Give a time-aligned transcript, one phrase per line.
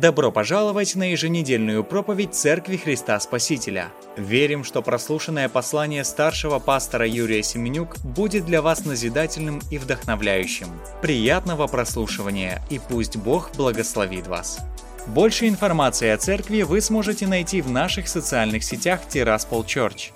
[0.00, 3.94] Добро пожаловать на еженедельную проповедь Церкви Христа Спасителя.
[4.18, 10.68] Верим, что прослушанное послание старшего пастора Юрия Семенюк будет для вас назидательным и вдохновляющим.
[11.00, 14.58] Приятного прослушивания и пусть Бог благословит вас.
[15.06, 20.10] Больше информации о церкви вы сможете найти в наших социальных сетях Тираспол Church.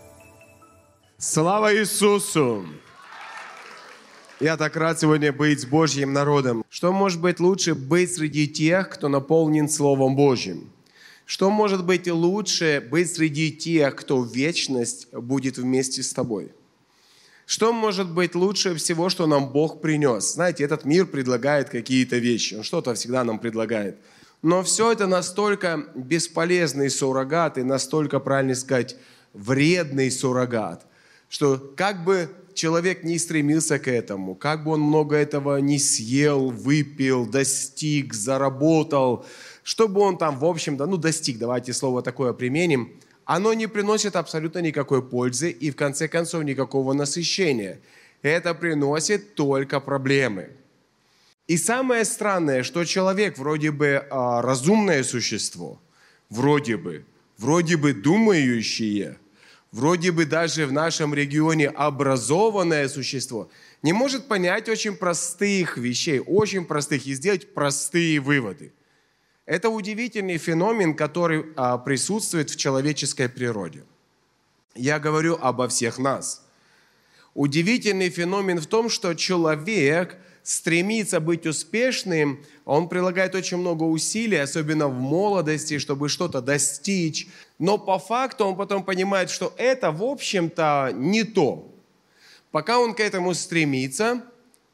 [1.16, 2.66] Слава Иисусу!
[4.40, 6.64] Я так рад сегодня быть с Божьим народом.
[6.70, 10.72] Что может быть лучше быть среди тех, кто наполнен Словом Божьим?
[11.26, 16.52] Что может быть лучше быть среди тех, кто в вечность будет вместе с тобой?
[17.44, 20.32] Что может быть лучше всего, что нам Бог принес?
[20.32, 22.54] Знаете, этот мир предлагает какие-то вещи.
[22.54, 23.98] Он что-то всегда нам предлагает.
[24.40, 28.96] Но все это настолько бесполезный суррогат и настолько, правильно сказать,
[29.34, 30.86] вредный суррогат,
[31.28, 32.30] что как бы
[32.60, 39.24] человек не стремился к этому, как бы он много этого не съел, выпил, достиг, заработал,
[39.62, 42.92] чтобы он там, в общем-то, ну, достиг, давайте слово такое применим,
[43.24, 47.80] оно не приносит абсолютно никакой пользы и, в конце концов, никакого насыщения.
[48.22, 50.50] Это приносит только проблемы.
[51.46, 55.80] И самое странное, что человек вроде бы а, разумное существо,
[56.28, 57.04] вроде бы,
[57.38, 59.16] вроде бы думающее–
[59.72, 63.50] вроде бы даже в нашем регионе образованное существо,
[63.82, 68.72] не может понять очень простых вещей, очень простых, и сделать простые выводы.
[69.46, 73.84] Это удивительный феномен, который а, присутствует в человеческой природе.
[74.74, 76.46] Я говорю обо всех нас.
[77.34, 84.88] Удивительный феномен в том, что человек– стремится быть успешным, он прилагает очень много усилий, особенно
[84.88, 87.28] в молодости, чтобы что-то достичь.
[87.58, 91.70] Но по факту он потом понимает, что это, в общем-то, не то.
[92.50, 94.22] Пока он к этому стремится,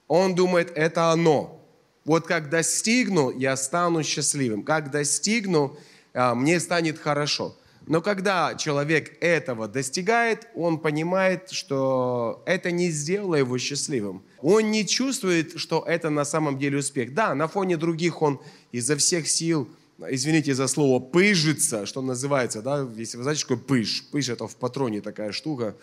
[0.08, 1.60] он думает, это оно.
[2.04, 4.62] Вот как достигну, я стану счастливым.
[4.62, 5.76] Как достигну,
[6.14, 7.56] а, мне станет хорошо.
[7.86, 14.22] Но когда человек этого достигает, он понимает, что это не сделало его счастливым.
[14.42, 17.14] Он не чувствует, что это на самом деле успех.
[17.14, 18.40] Да, на фоне других он
[18.72, 19.68] изо всех сил,
[20.08, 24.04] извините за слово, пыжится, что называется, да, если вы знаете, что такое пыж.
[24.10, 25.76] Пыж это в патроне такая штука.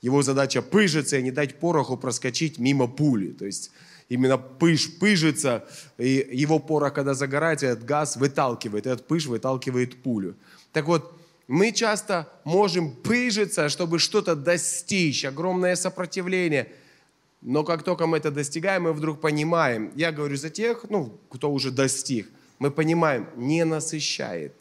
[0.00, 3.32] Его задача пыжиться и не дать пороху проскочить мимо пули.
[3.32, 3.72] То есть
[4.08, 5.66] именно пыж пыжится,
[5.98, 10.36] и его порох, когда загорается, этот газ выталкивает, этот пыж выталкивает пулю.
[10.72, 11.17] Так вот,
[11.48, 16.68] мы часто можем пыжиться, чтобы что-то достичь, огромное сопротивление.
[17.40, 21.50] Но как только мы это достигаем, мы вдруг понимаем, я говорю за тех, ну, кто
[21.50, 24.52] уже достиг, мы понимаем, не насыщает.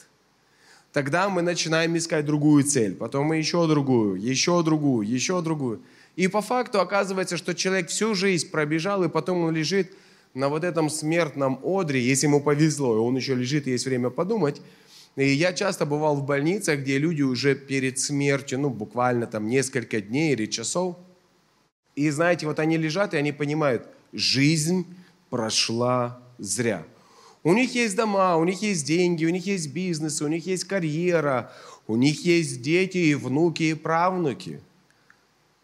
[0.93, 5.81] Тогда мы начинаем искать другую цель, потом еще другую, еще другую, еще другую.
[6.15, 9.91] И по факту оказывается, что человек всю жизнь пробежал, и потом он лежит
[10.33, 14.09] на вот этом смертном одре, если ему повезло, и он еще лежит, и есть время
[14.09, 14.61] подумать,
[15.17, 19.99] и я часто бывал в больницах, где люди уже перед смертью, ну, буквально там несколько
[19.99, 20.95] дней или часов.
[21.95, 24.85] И знаете, вот они лежат, и они понимают, жизнь
[25.31, 26.85] прошла зря.
[27.43, 30.65] У них есть дома, у них есть деньги, у них есть бизнес, у них есть
[30.65, 31.51] карьера,
[31.87, 34.61] у них есть дети и внуки и правнуки.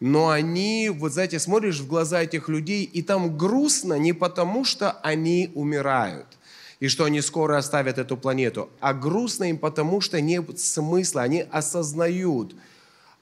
[0.00, 4.90] Но они, вот знаете, смотришь в глаза этих людей, и там грустно не потому, что
[4.90, 6.26] они умирают–
[6.80, 8.68] и что они скоро оставят эту планету.
[8.80, 12.54] А грустно им потому, что нет смысла, они осознают,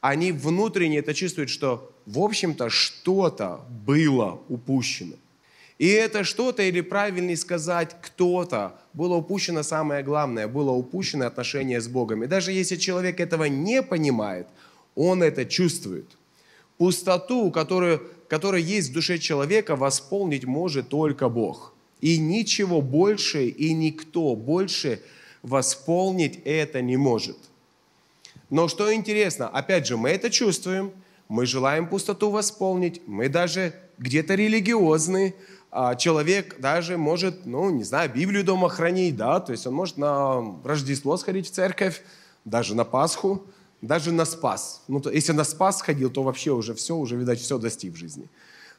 [0.01, 5.15] они внутренне это чувствуют, что, в общем-то, что-то было упущено.
[5.79, 11.89] И это что-то, или правильнее сказать, кто-то, было упущено самое главное, было упущено отношение с
[11.89, 12.23] Богом.
[12.23, 14.47] И даже если человек этого не понимает,
[14.95, 16.07] он это чувствует.
[16.79, 21.72] Пустоту, которую, которая есть в душе человека, восполнить может только Бог.
[22.03, 25.01] И ничего больше и никто больше
[25.43, 27.39] восполнить это не может.
[28.51, 30.93] Но что интересно, опять же, мы это чувствуем,
[31.29, 35.35] мы желаем пустоту восполнить, мы даже где-то религиозны,
[35.71, 39.97] а человек даже может, ну, не знаю, Библию дома хранить, да, то есть он может
[39.97, 42.03] на Рождество сходить в церковь,
[42.45, 43.47] даже на Пасху,
[43.81, 44.83] даже на Спас.
[44.87, 47.97] Ну, то, если на Спас ходил, то вообще уже все, уже, видать, все достиг в
[47.97, 48.29] жизни.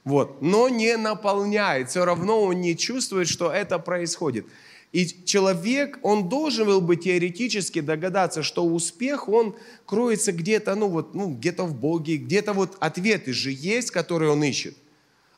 [0.03, 0.41] Вот.
[0.41, 1.89] Но не наполняет.
[1.89, 4.45] Все равно он не чувствует, что это происходит.
[4.91, 9.55] И человек, он должен был бы теоретически догадаться, что успех, он
[9.87, 14.43] кроется где-то, ну вот, ну, где-то в Боге, где-то вот ответы же есть, которые он
[14.43, 14.77] ищет.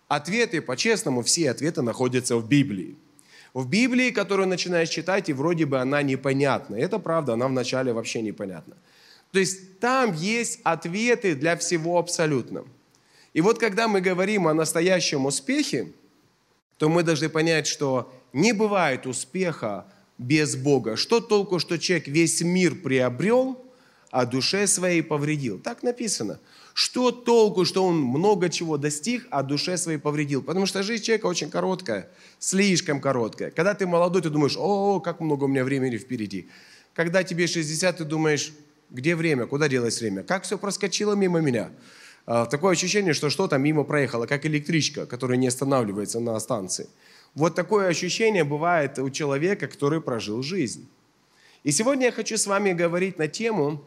[0.09, 2.97] Ответы, по-честному, все ответы находятся в Библии.
[3.53, 6.75] В Библии, которую начинаешь читать, и вроде бы она непонятна.
[6.75, 8.75] Это правда, она вначале вообще непонятна.
[9.31, 12.65] То есть там есть ответы для всего абсолютно.
[13.35, 15.91] И вот когда мы говорим о настоящем успехе,
[16.77, 19.85] то мы должны понять, что не бывает успеха
[20.17, 20.95] без Бога?
[20.95, 23.61] Что толку, что человек весь мир приобрел,
[24.09, 25.59] а душе своей повредил?
[25.59, 26.39] Так написано.
[26.73, 30.41] Что толку, что он много чего достиг, а душе своей повредил?
[30.41, 32.09] Потому что жизнь человека очень короткая,
[32.39, 33.51] слишком короткая.
[33.51, 36.47] Когда ты молодой, ты думаешь, о, как много у меня времени впереди.
[36.93, 38.53] Когда тебе 60, ты думаешь,
[38.89, 40.23] где время, куда делось время?
[40.23, 41.69] Как все проскочило мимо меня?
[42.25, 46.87] А, такое ощущение, что что-то мимо проехало, как электричка, которая не останавливается на станции.
[47.35, 50.87] Вот такое ощущение бывает у человека, который прожил жизнь.
[51.63, 53.83] И сегодня я хочу с вами говорить на тему,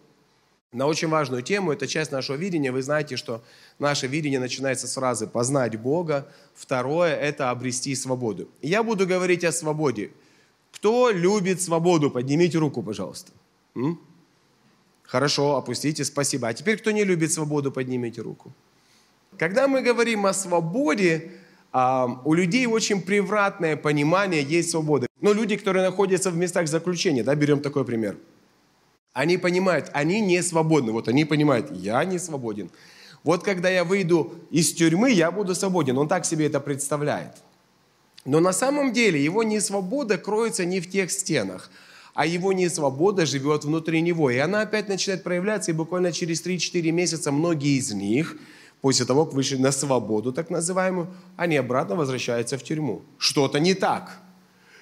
[0.73, 1.73] на очень важную тему.
[1.73, 2.71] Это часть нашего видения.
[2.71, 3.43] Вы знаете, что
[3.79, 6.29] наше видение начинается с фразы «познать Бога».
[6.55, 8.49] Второе– это обрести свободу.
[8.61, 10.11] я буду говорить о свободе.
[10.73, 12.11] Кто любит свободу?
[12.11, 13.33] Поднимите руку, пожалуйста.
[13.75, 13.99] М?
[15.11, 16.49] Хорошо, опустите, спасибо.
[16.49, 18.53] А теперь, кто не любит свободу, поднимите руку.
[19.39, 21.31] Когда мы говорим о свободе,
[21.73, 25.07] а, у людей очень превратное понимание есть свободы.
[25.21, 28.17] Но люди, которые находятся в местах заключения, да, берем такой пример–
[29.19, 30.93] они понимают, они не свободны.
[30.93, 32.71] Вот они понимают, я не свободен.
[33.25, 35.99] Вот когда я выйду из тюрьмы, я буду свободен.
[35.99, 37.33] Он так себе это представляет.
[38.25, 41.69] Но на самом деле его несвобода кроется не в тех стенах,
[42.19, 44.29] а его несвобода живет внутри него.
[44.29, 48.37] И она опять начинает проявляться, и буквально через 3-4 месяца многие из них,
[48.81, 51.07] после того, как вышли на свободу, так называемую,
[51.37, 53.03] они обратно возвращаются в тюрьму.
[53.19, 54.19] Что-то не так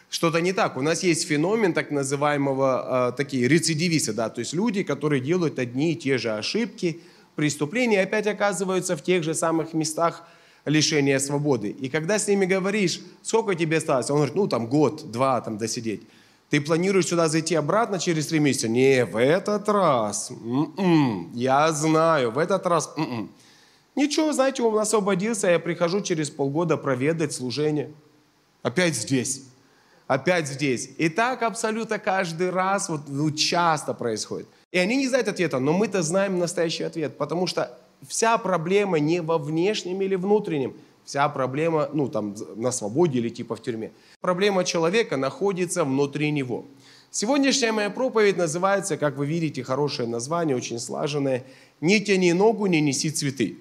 [0.08, 0.76] что-то не так.
[0.76, 5.58] У нас есть феномен так называемого, э, такие рецидивисты, да, то есть люди, которые делают
[5.58, 7.00] одни и те же ошибки,
[7.34, 10.22] преступления, опять оказываются в тех же самых местах
[10.64, 11.68] лишения свободы.
[11.68, 15.58] И когда с ними говоришь, сколько тебе осталось, он говорит, ну там год, два там
[15.58, 16.02] досидеть.
[16.50, 18.68] Ты планируешь сюда зайти обратно через три месяца?
[18.68, 20.30] Не, в этот раз.
[20.30, 22.92] М-м, я знаю, в этот раз.
[22.96, 23.30] М-м.
[23.96, 27.90] Ничего, знаете, он освободился, я прихожу через полгода проведать служение.
[28.62, 29.42] Опять здесь
[30.06, 30.90] опять здесь.
[30.98, 34.46] И так абсолютно каждый раз, вот ну, часто происходит.
[34.72, 37.76] И они не знают ответа, но мы-то знаем настоящий ответ, потому что
[38.06, 40.74] вся проблема не во внешнем или внутреннем,
[41.06, 43.92] вся проблема, ну, там, на свободе или типа в тюрьме.
[44.20, 46.66] Проблема человека находится внутри него.
[47.10, 51.44] Сегодняшняя моя проповедь называется, как вы видите, хорошее название, очень слаженное,
[51.80, 53.56] «Не тяни ногу, не неси цветы».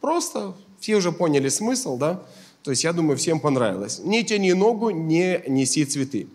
[0.00, 2.22] Просто все уже поняли смысл, да?
[2.62, 4.00] То есть, я думаю, всем понравилось.
[4.04, 6.28] Не тяни ногу, не неси цветы.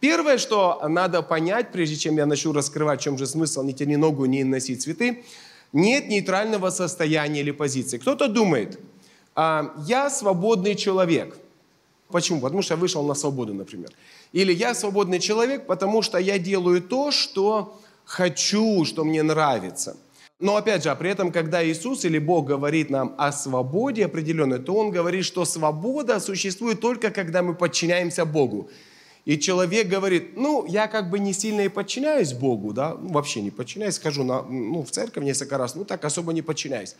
[0.00, 3.96] Первое, что надо понять, прежде чем я начну раскрывать, в чем же смысл «не тяни
[3.96, 5.24] ногу, не носи цветы»,
[5.72, 7.98] нет нейтрального состояния или позиции.
[7.98, 8.87] Кто-то думает, «А,
[9.86, 11.36] я свободный человек.
[12.08, 12.40] Почему?
[12.40, 13.90] Потому что я вышел на свободу, например.
[14.32, 19.96] Или я свободный человек, потому что я делаю то, что хочу, что мне нравится.
[20.40, 24.58] Но опять же, а при этом, когда Иисус или Бог говорит нам о свободе определенной,
[24.58, 28.70] то Он говорит, что свобода существует только, когда мы подчиняемся Богу.
[29.24, 33.42] И человек говорит, ну, я как бы не сильно и подчиняюсь Богу, да, ну, вообще
[33.42, 36.96] не подчиняюсь, хожу на, ну, в церковь несколько раз, ну, так особо не подчиняюсь.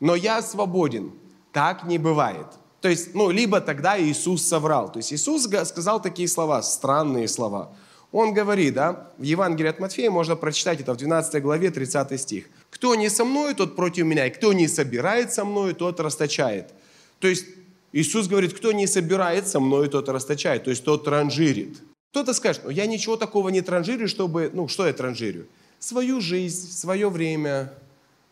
[0.00, 1.12] Но я свободен.
[1.52, 2.46] Так не бывает.
[2.80, 4.90] То есть, ну, либо тогда Иисус соврал.
[4.90, 7.72] То есть Иисус сказал такие слова, странные слова–
[8.12, 12.46] он говорит, да, в Евангелии от Матфея можно прочитать это в 12 главе 30 стих.
[12.70, 16.74] «Кто не со мной, тот против меня, и кто не собирает со мной, тот расточает».
[17.20, 17.46] То есть
[17.92, 21.78] Иисус говорит, кто не собирает со мной, тот расточает, то есть тот транжирит.
[22.10, 25.46] Кто-то скажет, ну я ничего такого не транжирю, чтобы, ну что я транжирю?
[25.78, 27.72] Свою жизнь, свое время,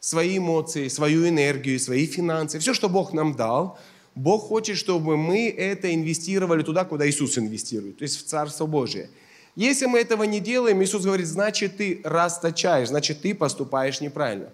[0.01, 3.79] свои эмоции, свою энергию, свои финансы, все, что Бог нам дал,
[4.15, 9.11] Бог хочет, чтобы мы это инвестировали туда, куда Иисус инвестирует, то есть в Царство Божие–
[9.59, 14.53] если мы этого не делаем, Иисус говорит, значит, ты расточаешь, значит, ты поступаешь неправильно.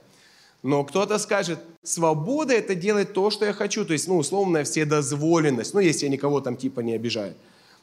[0.63, 3.85] Но кто-то скажет, свобода– это делать то, что я хочу.
[3.85, 5.75] То есть, ну, условная вседозволенность.
[5.75, 7.35] Ну, если я никого там типа не обижаю.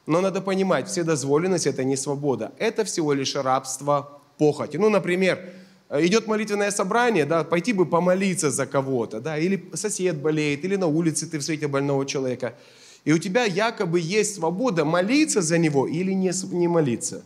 [0.07, 2.53] Но надо понимать, вседозволенность– это не свобода.
[2.57, 4.77] Это всего лишь рабство похоти.
[4.77, 5.47] Ну, например,
[5.91, 10.87] идет молитвенное собрание, да, пойти бы помолиться за кого-то, да, или сосед болеет, или на
[10.87, 12.55] улице ты встретил больного человека–
[13.03, 17.23] и у тебя якобы есть свобода молиться за него или не, не молиться.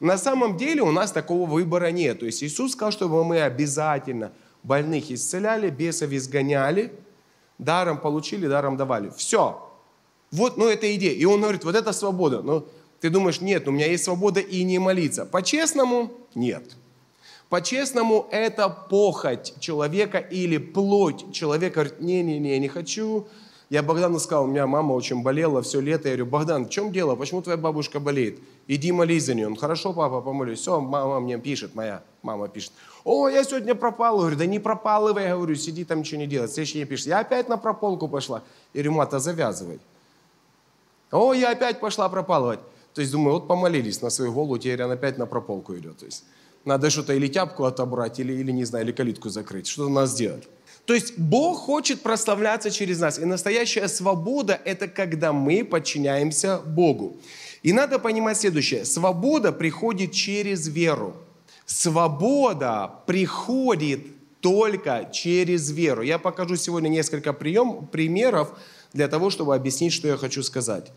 [0.00, 2.20] На самом деле у нас такого выбора нет.
[2.20, 4.32] То есть Иисус сказал, чтобы мы обязательно
[4.62, 6.92] больных исцеляли, бесов изгоняли,
[7.58, 9.12] даром получили, даром давали.
[9.16, 9.70] Все.
[10.30, 11.12] Вот, ну, это идея.
[11.12, 12.42] И он говорит, вот это свобода.
[12.42, 12.66] Но
[13.00, 15.26] ты думаешь, нет, у меня есть свобода и не молиться.
[15.26, 16.76] По-честному, нет.
[17.48, 21.74] По-честному, это похоть человека или плоть человека.
[21.74, 23.26] Говорит, не-не-не, не хочу,
[23.70, 26.08] я Богдану сказал, у меня мама очень болела все лето.
[26.08, 27.16] Я говорю, Богдан, в чем дело?
[27.16, 28.38] Почему твоя бабушка болеет?
[28.68, 29.46] Иди молись за нее.
[29.46, 30.60] Он, хорошо, папа, помолюсь.
[30.60, 32.72] Все, мама мне пишет, моя мама пишет.
[33.04, 34.16] О, я сегодня пропал.
[34.16, 36.46] Я говорю, да не пропалывай, я говорю, сиди там, ничего не делай.
[36.46, 38.42] Следующий день пишет, я опять на прополку пошла.
[38.74, 39.80] Я говорю, мата, завязывай.
[41.10, 42.60] О, я опять пошла пропалывать.
[42.92, 45.98] То есть думаю, вот помолились на свою голову, теперь она опять на прополку идет.
[45.98, 46.24] То есть
[46.64, 49.66] надо что-то или тяпку отобрать, или, или не знаю, или калитку закрыть.
[49.66, 50.44] Что-то надо сделать.
[50.86, 53.18] То есть Бог хочет прославляться через нас.
[53.18, 57.16] И настоящая свобода– это когда мы подчиняемся Богу.
[57.62, 58.84] И надо понимать следующее.
[58.84, 61.14] Свобода приходит через веру.
[61.64, 64.00] Свобода приходит
[64.40, 66.02] только через веру.
[66.02, 68.58] Я покажу сегодня несколько прием, примеров
[68.92, 70.92] для того, чтобы объяснить, что я хочу сказать.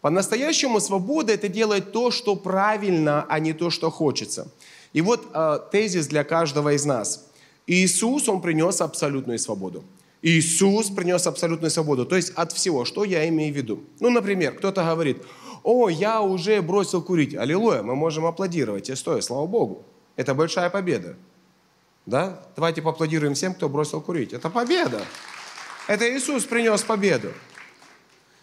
[0.00, 4.48] По-настоящему свобода– это делать то, что правильно, а не то, что хочется.
[4.92, 7.28] И вот э, тезис для каждого из нас.
[7.66, 9.84] Иисус, Он принес абсолютную свободу.
[10.22, 12.84] Иисус принес абсолютную свободу, то есть от всего.
[12.84, 13.84] Что я имею в виду?
[13.98, 15.22] Ну, например, кто-то говорит,
[15.64, 17.34] о, я уже бросил курить.
[17.34, 19.84] Аллилуйя, мы можем аплодировать, и стоя, слава Богу.
[20.16, 21.16] Это большая победа.
[22.06, 22.40] Да?
[22.56, 24.32] Давайте поаплодируем всем, кто бросил курить.
[24.32, 25.02] Это победа.
[25.88, 27.32] Это Иисус принес победу.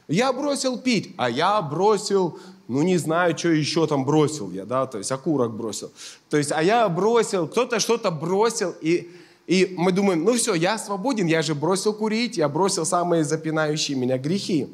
[0.08, 2.40] Я бросил пить, а я бросил,
[2.70, 5.92] ну не знаю, что еще там бросил я, да, то есть окурок бросил.
[6.30, 9.12] То есть, а я бросил, кто-то что-то бросил, и,
[9.48, 13.98] и мы думаем, ну все, я свободен, я же бросил курить, я бросил самые запинающие
[13.98, 14.68] меня грехи.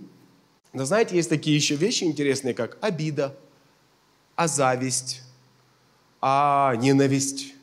[0.73, 3.33] Но знаете, есть такие еще вещи интересные, как обида,
[4.35, 5.21] а зависть,
[6.19, 7.53] а ненависть,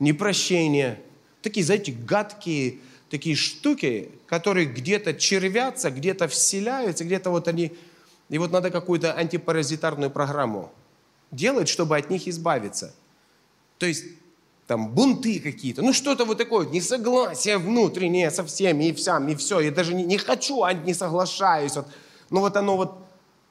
[0.00, 1.00] непрощение.
[1.40, 2.80] Такие, знаете, гадкие
[3.12, 7.72] такие штуки, которые где-то червятся, где-то вселяются, где-то вот они...
[8.32, 10.72] И вот надо какую-то антипаразитарную программу
[11.30, 12.94] делать, чтобы от них избавиться.
[13.76, 14.04] То есть
[14.66, 19.60] там бунты какие-то, ну что-то вот такое, несогласие внутреннее со всеми и всем, и все.
[19.60, 21.76] Я даже не, не хочу, а не соглашаюсь.
[21.76, 21.86] Вот.
[22.30, 22.94] Ну вот оно вот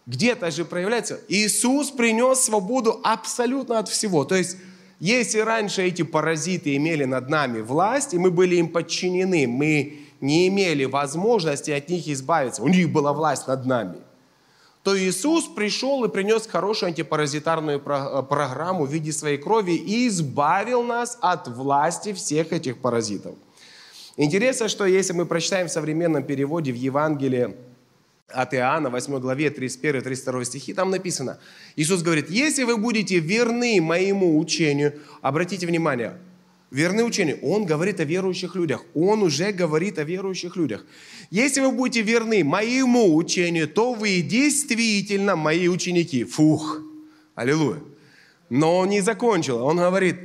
[0.07, 1.19] где-то же проявляется.
[1.27, 4.25] Иисус принес свободу абсолютно от всего.
[4.25, 4.57] То есть
[4.99, 10.47] если раньше эти паразиты имели над нами власть, и мы были им подчинены, мы не
[10.47, 13.97] имели возможности от них избавиться, у них была власть над нами,
[14.83, 20.83] то Иисус пришел и принес хорошую антипаразитарную э, программу в виде своей крови и избавил
[20.83, 23.35] нас от власти всех этих паразитов.
[24.17, 27.55] Интересно, что если мы прочитаем в современном переводе в Евангелии
[28.27, 31.39] от Иоанна, 8 главе, 31-32 стихи, там написано,
[31.75, 36.17] Иисус говорит, если вы будете верны моему учению, обратите внимание,
[36.71, 40.85] верны учению, Он говорит о верующих людях, Он уже говорит о верующих людях.
[41.29, 46.23] Если вы будете верны моему учению, то вы действительно мои ученики.
[46.23, 46.81] Фух,
[47.35, 47.81] аллилуйя.
[48.49, 50.15] Но Он не закончил, Он говорит,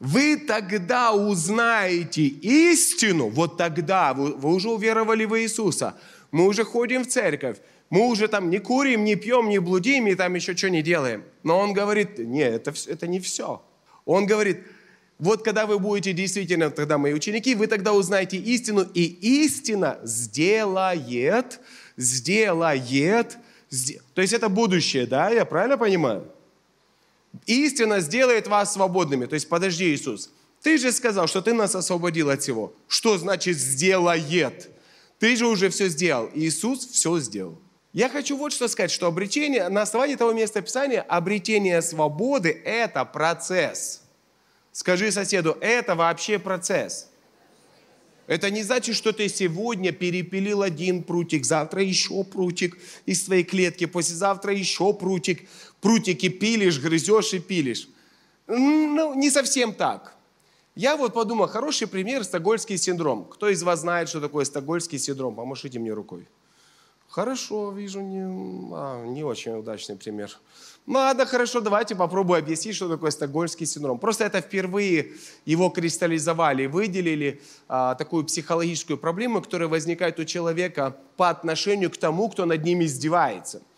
[0.00, 5.98] вы тогда узнаете истину, вот тогда вы, вы уже уверовали в Иисуса–
[6.34, 7.58] мы уже ходим в церковь,
[7.90, 11.22] мы уже там не курим, не пьем, не блудим и там еще что не делаем.
[11.44, 13.62] Но он говорит, нет, это, это не все.
[14.04, 14.64] Он говорит,
[15.18, 19.04] вот когда вы будете действительно тогда мои ученики, вы тогда узнаете истину, и
[19.44, 21.60] истина сделает,
[21.96, 23.38] сделает,
[23.70, 24.02] сдел...
[24.14, 26.30] то есть это будущее, да, я правильно понимаю?
[27.46, 29.26] Истина сделает вас свободными.
[29.26, 30.30] То есть подожди, Иисус,
[30.62, 32.72] ты же сказал, что ты нас освободил от всего.
[32.88, 34.70] Что значит сделает?
[35.18, 36.30] Ты же уже все сделал.
[36.34, 37.58] Иисус все сделал.
[37.92, 43.04] Я хочу вот что сказать, что обретение, на основании того места Писания, обретение свободы– это
[43.04, 44.03] процесс.
[44.74, 47.08] Скажи соседу, это вообще процесс.
[48.26, 52.76] Это не значит, что ты сегодня перепилил один прутик, завтра еще прутик
[53.06, 55.48] из твоей клетки, послезавтра еще прутик.
[55.80, 57.88] Прутики пилишь, грызешь и пилишь.
[58.48, 60.16] Ну, не совсем так.
[60.74, 63.26] Я вот подумал, хороший пример– стокгольмский синдром.
[63.26, 65.36] Кто из вас знает, что такое стокгольмский синдром?
[65.36, 66.26] Помашите мне рукой.
[67.08, 68.24] Хорошо, вижу, не,
[68.74, 70.36] а, не очень удачный пример.
[70.86, 73.98] Ладно, хорошо, давайте попробую объяснить, что такое стокгольмский синдром.
[73.98, 75.12] Просто это впервые
[75.46, 82.28] его кристаллизовали, выделили а, такую психологическую проблему, которая возникает у человека по отношению к тому,
[82.28, 83.62] кто над ним издевается–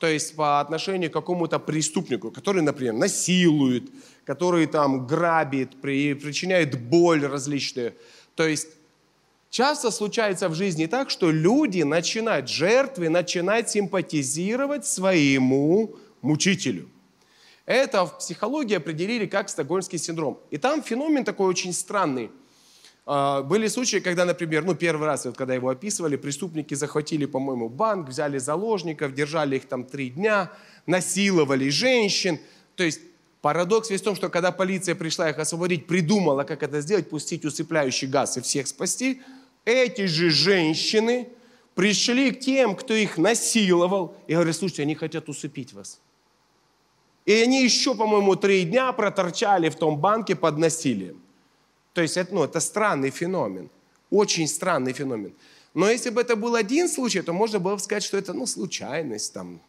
[0.00, 3.90] то есть по отношению к какому-то преступнику, который, например, насилует,
[4.24, 7.92] который там грабит, причиняет боль различную.
[8.34, 8.68] То есть
[9.50, 16.88] часто случается в жизни так, что люди начинают, жертвы начинают симпатизировать своему мучителю.
[17.66, 20.40] Это в психологии определили как стокгольмский синдром.
[20.50, 22.30] И там феномен такой очень странный.
[23.06, 27.68] А, были случаи, когда, например, ну, первый раз, вот, когда его описывали, преступники захватили, по-моему,
[27.68, 30.50] банк, взяли заложников, держали их там три дня,
[30.86, 32.38] насиловали женщин.
[32.76, 33.00] То есть
[33.40, 37.44] парадокс весь в том, что когда полиция пришла их освободить, придумала, как это сделать, пустить
[37.44, 39.22] усыпляющий газ и всех спасти,
[39.64, 41.28] эти же женщины
[41.74, 46.00] пришли к тем, кто их насиловал, и говорят, слушайте, они хотят усыпить вас.
[47.30, 51.22] И они еще, по-моему, три дня проторчали в том банке под насилием.
[51.92, 53.70] То есть это, ну, это странный феномен,
[54.10, 55.32] очень странный феномен.
[55.72, 58.46] Но если бы это был один случай, то можно было бы сказать, что это ну,
[58.46, 59.60] случайность, там,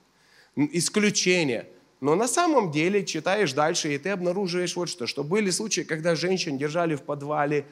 [0.56, 1.68] исключение.
[2.00, 6.16] Но на самом деле читаешь дальше, и ты обнаруживаешь вот что, что были случаи, когда
[6.16, 7.66] женщин держали в подвале.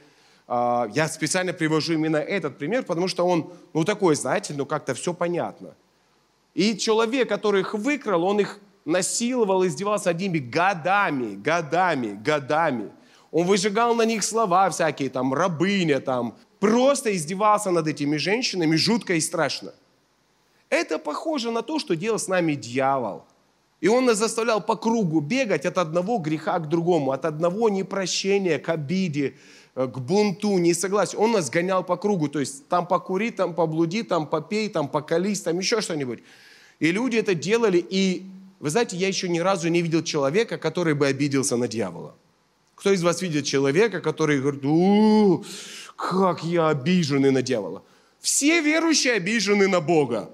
[0.48, 4.93] А, я специально привожу именно этот пример, потому что он, ну такой, знаете, ну как-то
[4.93, 5.74] все понятно.
[6.53, 12.91] И человек, который их выкрал, он их насиловал, издевался над ними годами, годами, годами.
[13.31, 19.13] Он выжигал на них слова всякие, там, рабыня, там, просто издевался над этими женщинами жутко
[19.13, 19.74] и страшно.
[20.69, 23.24] Это похоже на то, что делал с нами дьявол.
[23.81, 28.59] И он нас заставлял по кругу бегать от одного греха к другому, от одного непрощения
[28.59, 29.36] к обиде,
[29.75, 31.21] э, к бунту, несогласию.
[31.21, 35.41] Он нас гонял по кругу, то есть там покури, там поблуди, там попей, там поколись,
[35.41, 36.19] там еще что-нибудь.
[36.79, 38.25] И люди это делали, и
[38.59, 42.15] вы знаете, я еще ни разу не видел человека, который бы обиделся на дьявола.
[42.75, 45.43] Кто из вас видит человека, который говорит, у
[45.95, 47.83] как я обиженный на дьявола?
[48.19, 50.29] Все верующие обижены на Бога.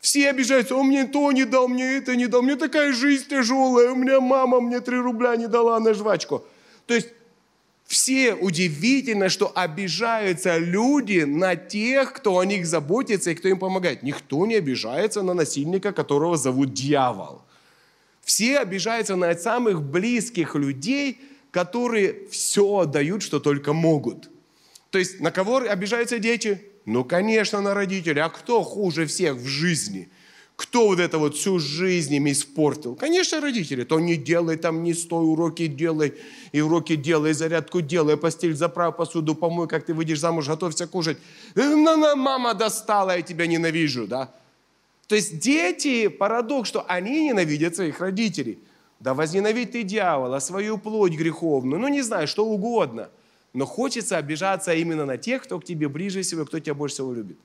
[0.00, 3.90] Все обижаются, он мне то не дал, мне это не дал, мне такая жизнь тяжелая,
[3.90, 6.42] у меня мама мне три рубля не дала на жвачку.
[6.86, 7.08] То есть
[7.90, 14.04] все удивительно, что обижаются люди на тех, кто о них заботится и кто им помогает.
[14.04, 17.42] Никто не обижается на насильника, которого зовут дьявол.
[18.22, 21.20] Все обижаются на самых близких людей,
[21.50, 24.30] которые все отдают, что только могут.
[24.90, 26.62] То есть на кого обижаются дети?
[26.84, 28.20] Ну, конечно, на родителей.
[28.20, 30.08] А кто хуже всех в жизни?
[30.60, 32.94] Кто вот это вот всю жизнь им испортил?
[32.94, 33.84] Конечно, родители.
[33.84, 36.12] То не делай там, не стой, уроки делай,
[36.52, 41.16] и уроки делай, зарядку делай, постель заправ, посуду помой, как ты выйдешь замуж, готовься кушать.
[41.54, 44.34] Ну, на, мама достала, я тебя ненавижу, да?
[45.06, 48.58] То есть дети, парадокс, что они ненавидят своих родителей.
[49.00, 53.08] Да возненавидь ты дьявола, свою плоть греховную, ну не знаю, что угодно–
[53.52, 57.12] но хочется обижаться именно на тех, кто к тебе ближе всего, кто тебя больше всего
[57.12, 57.36] любит.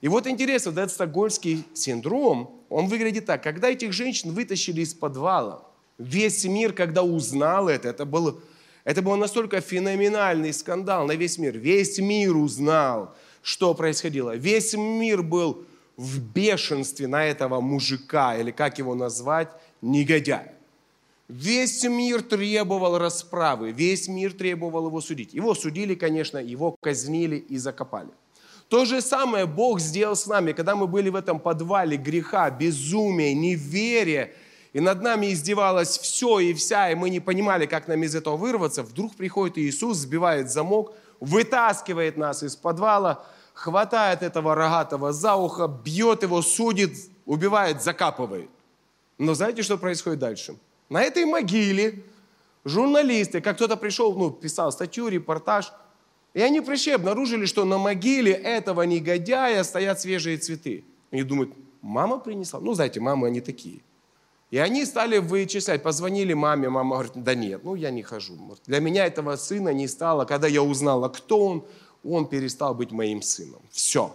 [0.00, 3.42] И вот интересно, этот стокгольмский синдром, он выглядит так.
[3.42, 5.66] Когда этих женщин вытащили из подвала,
[5.98, 8.40] весь мир, когда узнал это, это был,
[8.84, 11.56] это был настолько феноменальный скандал на весь мир.
[11.56, 14.36] Весь мир узнал, что происходило.
[14.36, 15.64] Весь мир был
[15.96, 19.48] в бешенстве на этого мужика, или как его назвать,
[19.80, 20.52] негодяя.
[21.28, 25.34] Весь мир требовал расправы, весь мир требовал его судить.
[25.34, 28.10] Его судили, конечно, его казнили и закопали.
[28.68, 33.32] То же самое Бог сделал с нами, когда мы были в этом подвале греха, безумия,
[33.32, 34.32] неверия,
[34.72, 38.36] и над нами издевалось все и вся, и мы не понимали, как нам из этого
[38.36, 38.82] вырваться.
[38.82, 43.24] Вдруг приходит Иисус, сбивает замок, вытаскивает нас из подвала,
[43.54, 48.50] хватает этого рогатого за ухо, бьет его, судит, убивает, закапывает.
[49.16, 50.56] Но знаете, что происходит дальше?
[50.90, 52.02] На этой могиле
[52.64, 55.72] журналисты, как кто-то пришел, ну, писал статью, репортаж,
[56.36, 60.84] и они пришли, обнаружили, что на могиле этого негодяя стоят свежие цветы.
[61.10, 62.60] Они думают, мама принесла?
[62.60, 63.80] Ну, знаете, мамы они такие.
[64.50, 68.36] И они стали вычислять, позвонили маме, мама говорит, да нет, ну я не хожу.
[68.66, 70.26] Для меня этого сына не стало.
[70.26, 71.64] Когда я узнала, кто он,
[72.04, 73.62] он перестал быть моим сыном.
[73.70, 74.14] Все.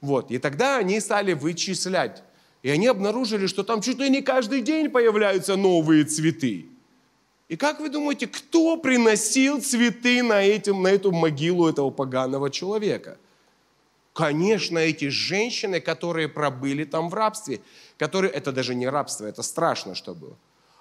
[0.00, 0.30] Вот.
[0.30, 2.22] И тогда они стали вычислять,
[2.62, 6.68] и они обнаружили, что там чуть ли не каждый день появляются новые цветы.
[7.48, 13.18] И как вы думаете, кто приносил цветы на, этим, на эту могилу этого поганого человека?
[14.14, 17.60] Конечно, эти женщины, которые пробыли там в рабстве,
[17.98, 20.36] которые, это даже не рабство, это страшно, что было.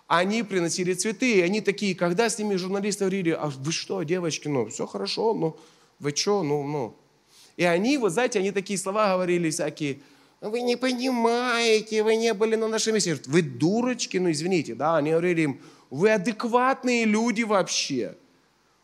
[0.08, 4.48] Они приносили цветы, и они такие, когда с ними журналисты говорили, а вы что, девочки,
[4.48, 5.58] ну все хорошо, ну
[6.00, 6.96] вы что, ну, ну.
[7.58, 10.00] И они, вот знаете, они такие слова говорили всякие,
[10.50, 13.18] вы не понимаете, вы не были на нашем месте.
[13.28, 18.18] Вы дурочки, ну извините, да, они говорили им, вы адекватные люди вообще.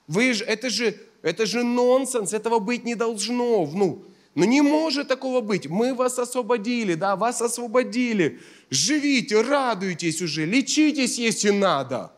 [0.07, 3.65] Вы же, это же, это же нонсенс, этого быть не должно.
[3.65, 5.67] Ну, ну не может такого быть.
[5.67, 8.39] Мы вас освободили, да, вас освободили.
[8.69, 12.13] Живите, радуйтесь уже, лечитесь, если надо.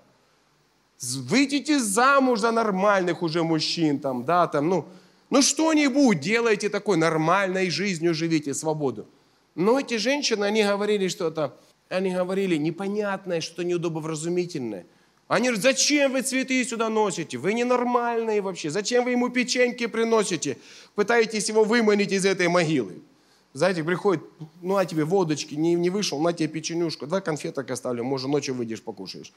[1.02, 4.86] Выйдите замуж за нормальных уже мужчин, там, да, там, ну,
[5.32, 9.08] ну что-нибудь делайте такой нормальной жизнью, живите свободу.
[9.56, 11.58] Но эти женщины, они говорили что-то,
[11.90, 14.86] они говорили непонятное, что-то неудобовразумительное.
[15.28, 17.38] Они говорят, зачем вы цветы сюда носите?
[17.38, 18.70] Вы ненормальные вообще.
[18.70, 20.58] Зачем вы ему печеньки приносите?
[20.96, 23.02] Пытаетесь его выманить из этой могилы.
[23.54, 24.24] Знаете, приходит,
[24.62, 28.56] ну а тебе водочки, не, не вышел, на тебе печенюшку, два конфеток оставлю, может ночью
[28.56, 29.34] выйдешь, покушаешь.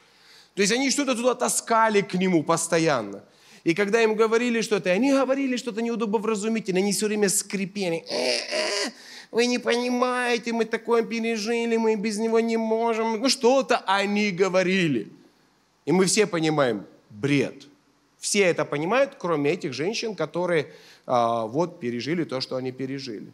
[0.55, 3.25] То есть они что-то туда таскали к нему постоянно.
[3.65, 8.05] И когда им говорили что-то, они говорили что-то неудобовразумительное, они все время скрипели.
[8.09, 8.91] Э-э,
[9.35, 13.21] вы не понимаете, мы такое пережили, мы без него не можем.
[13.21, 15.11] Ну что-то они говорили.
[15.85, 17.67] И мы все понимаем, бред.
[18.17, 20.73] Все это понимают, кроме этих женщин, которые
[21.05, 23.33] а, вот пережили то, что они пережили.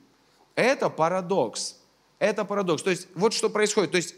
[0.54, 1.76] Это парадокс.
[2.18, 2.82] Это парадокс.
[2.82, 3.90] То есть вот что происходит.
[3.90, 4.14] То есть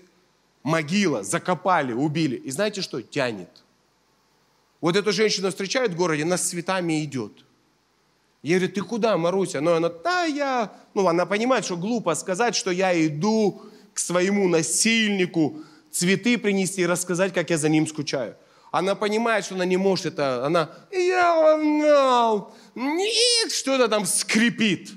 [0.63, 2.37] могила, закопали, убили.
[2.37, 3.03] И знаете что?
[3.03, 3.65] Тянет.
[4.81, 7.45] Вот эту женщину встречают в городе, она с цветами идет.
[8.43, 9.61] Я говорю, ты куда, Маруся?
[9.61, 10.73] Но она, да, я...
[10.95, 13.63] Ну, она понимает, что глупо сказать, что я иду
[13.95, 15.59] к своему насильнику
[15.93, 18.35] цветы принести и рассказать, как я за ним скучаю.
[18.73, 20.45] Она понимает, что она не может это.
[20.45, 22.51] Она, я know,
[23.49, 24.91] что-то там скрипит.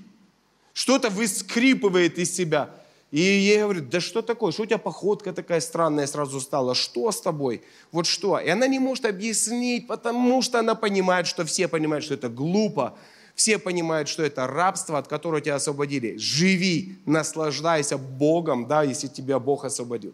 [0.74, 2.70] Что-то выскрипывает из себя.
[3.12, 7.12] И ей говорит, да что такое, что у тебя походка такая странная сразу стала, что
[7.12, 8.40] с тобой, вот что.
[8.40, 12.98] И она не может объяснить, потому что она понимает, что все понимают, что это глупо,
[13.36, 16.16] все понимают, что это рабство, от которого тебя освободили.
[16.18, 20.14] Живи, наслаждайся Богом, да, если тебя Бог освободил.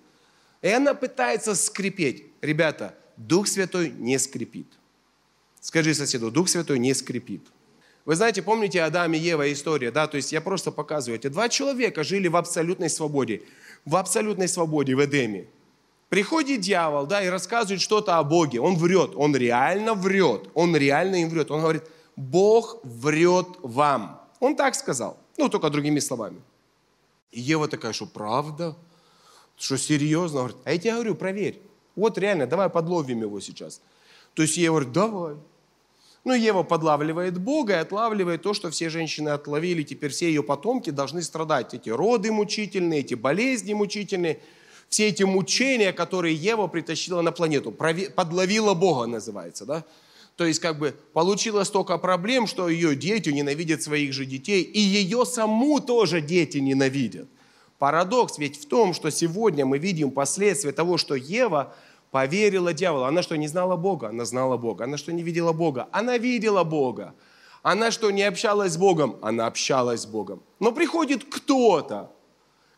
[0.62, 2.26] И она пытается скрипеть.
[2.42, 4.68] Ребята, Дух Святой не скрипит.
[5.60, 7.42] Скажи соседу, Дух Святой не скрипит.
[8.06, 10.08] Вы знаете, помните Адам и Ева история, да?
[10.08, 11.20] То есть я просто показываю.
[11.20, 13.44] Эти два человека жили в абсолютной свободе.
[13.86, 15.48] В абсолютной свободе в Эдеме.
[16.10, 18.60] Приходит дьявол, да, и рассказывает что-то о Боге.
[18.60, 21.52] Он врет, он реально врет, он реально им врет.
[21.52, 21.84] Он говорит,
[22.16, 24.22] Бог врет вам.
[24.40, 26.42] Он так сказал, ну, только другими словами.
[27.32, 28.76] И Ева такая, что правда?
[29.58, 30.40] Что серьезно?
[30.40, 31.62] Говорит, а я тебе говорю, проверь.
[31.96, 33.82] Вот реально, давай подловим его сейчас.
[34.34, 35.36] То есть Ева говорит, давай.
[36.24, 39.82] Ну, Ева подлавливает Бога и отлавливает то, что все женщины отловили.
[39.84, 41.74] Теперь все ее потомки должны страдать.
[41.74, 44.40] Эти роды мучительные, эти болезни мучительные,
[44.88, 47.72] все эти мучения, которые Ева притащила на планету.
[47.72, 49.84] Подловила Бога называется, да?
[50.42, 54.80] То есть как бы получила столько проблем, что ее дети ненавидят своих же детей, и
[54.80, 57.28] ее саму тоже дети ненавидят.
[57.78, 61.76] Парадокс ведь в том, что сегодня мы видим последствия того, что Ева–
[62.10, 63.04] поверила дьяволу.
[63.04, 64.10] Она что, не знала Бога?
[64.10, 64.86] Она знала Бога.
[64.86, 65.88] Она что, не видела Бога?
[65.92, 67.14] Она видела Бога.
[67.62, 69.18] Она что, не общалась с Богом?
[69.22, 70.42] Она общалась с Богом.
[70.60, 72.12] Но приходит кто-то,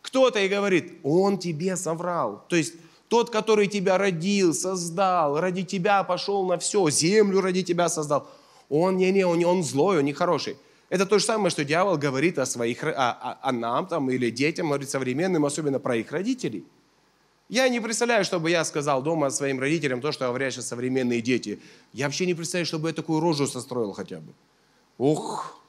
[0.02, 2.43] кто-то и говорит, он тебе соврал.
[2.49, 2.73] То есть
[3.13, 8.28] тот, который тебя родил, создал, ради тебя пошел на все, землю ради тебя создал.
[8.69, 10.58] Он не, не, он, он злой, он нехороший.
[10.89, 14.32] Это то же самое, что дьявол говорит о своих, о, о, о нам там, или
[14.32, 16.65] детям, говорит современным, особенно про их родителей.
[17.49, 21.60] Я не представляю, чтобы я сказал дома своим родителям то, что говорят сейчас современные дети.
[21.93, 24.34] Я вообще не представляю, чтобы я такую рожу состроил хотя бы.
[24.97, 25.62] Ух,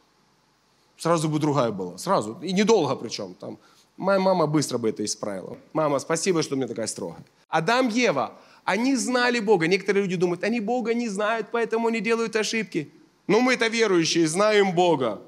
[0.96, 2.38] сразу бы другая была, сразу.
[2.40, 3.35] И недолго причем.
[3.35, 3.59] Там,
[3.96, 5.57] моя мама быстро бы это исправила.
[5.72, 7.24] Мама, спасибо, что у меня такая строгая.
[7.48, 8.33] Адам, Ева,
[8.64, 9.66] они знали Бога.
[9.66, 12.92] Некоторые люди думают, они Бога не знают, поэтому не делают ошибки.
[13.26, 15.22] Но мы-то верующие, знаем Бога.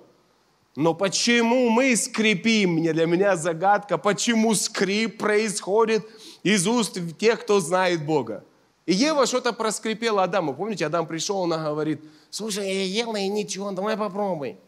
[0.74, 2.74] Но почему мы скрипим?
[2.74, 6.06] Мне для меня загадка, почему скрип происходит
[6.42, 8.44] из уст тех, кто знает Бога.
[8.84, 10.54] И Ева что-то проскрипела Адаму.
[10.54, 14.58] Помните, Адам пришел, она говорит, слушай, я ела и ничего, давай попробуй.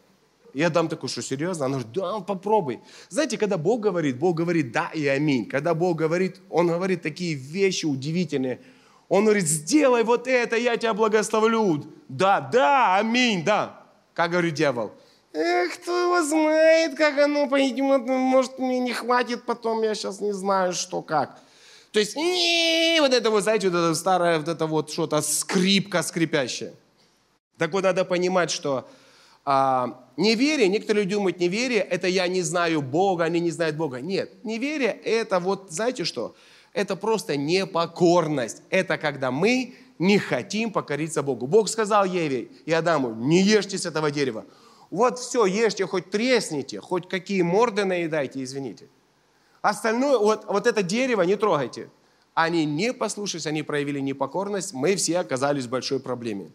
[0.53, 1.65] И Адам такой, что серьезно?
[1.65, 2.79] Она говорит, да, попробуй.
[3.09, 5.47] Знаете, когда Бог говорит, Бог говорит да и аминь.
[5.47, 8.59] Когда Бог говорит, Он говорит такие вещи удивительные.
[9.07, 11.85] Он говорит, сделай вот это, я тебя благословлю.
[12.07, 13.83] Да, да, аминь, да.
[14.13, 14.91] Как говорит дьявол?
[15.33, 20.31] Эх, кто его знает, как оно пойдет, может, мне не хватит потом, я сейчас не
[20.31, 21.39] знаю, что как.
[21.91, 26.73] То есть, вот это вот, знаете, вот это старое, вот это вот что-то скрипка скрипящая.
[27.57, 28.89] Так вот, надо понимать, что
[29.51, 33.99] а, неверие, некоторые люди думают, неверие– это я не знаю Бога, они не знают Бога.
[33.99, 36.35] Нет, неверие– это вот, знаете что?
[36.71, 38.61] Это просто непокорность.
[38.69, 41.47] Это когда мы не хотим покориться Богу.
[41.47, 44.45] Бог сказал Еве и Адаму, не ешьте с этого дерева.
[44.91, 48.87] Вот все, ешьте, хоть тресните, хоть какие морды наедайте, извините.
[49.63, 51.89] Остальное, вот, вот это дерево не трогайте.
[52.35, 56.51] Они не послушались, они проявили непокорность, мы все оказались в большой проблеме.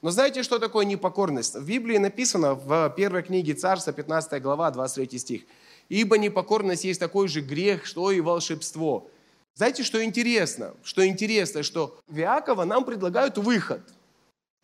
[0.00, 1.56] Но знаете, что такое непокорность?
[1.56, 5.42] В Библии написано в первой книге Царства, 15 глава, 23 стих.
[5.88, 9.10] «Ибо непокорность есть такой же грех, что и волшебство».
[9.54, 10.74] Знаете, что интересно?
[10.84, 13.80] Что интересно, что в Иакова нам предлагают выход.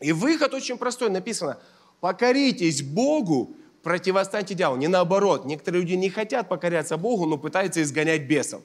[0.01, 1.59] И выход очень простой, написано
[2.01, 4.79] «покоритесь Богу, противостаньте дьяволу.
[4.79, 5.47] Не наоборот.
[5.47, 8.63] Некоторые люди не хотят покоряться Богу, но пытаются изгонять бесов.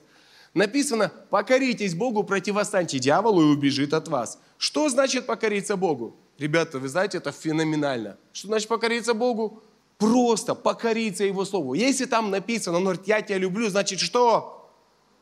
[0.54, 4.40] Написано, покоритесь Богу, противостаньте дьяволу и убежит от вас.
[4.58, 6.16] Что значит покориться Богу?
[6.40, 8.18] Ребята, вы знаете, это феноменально.
[8.32, 9.62] Что значит покориться Богу?
[9.98, 11.74] Просто покориться Его Слову.
[11.74, 14.72] Если там написано, он говорит, я тебя люблю, значит что?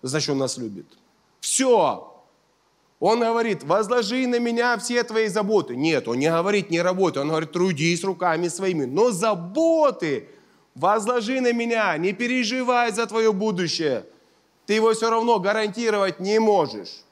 [0.03, 0.85] Значит, он нас любит.
[1.39, 2.13] Все.
[2.99, 5.75] Он говорит, возложи на меня все твои заботы.
[5.75, 8.85] Нет, он не говорит, не работай, он говорит, трудись руками своими.
[8.85, 10.29] Но заботы
[10.75, 14.05] возложи на меня, не переживай за твое будущее.
[14.67, 17.03] Ты его все равно гарантировать не можешь.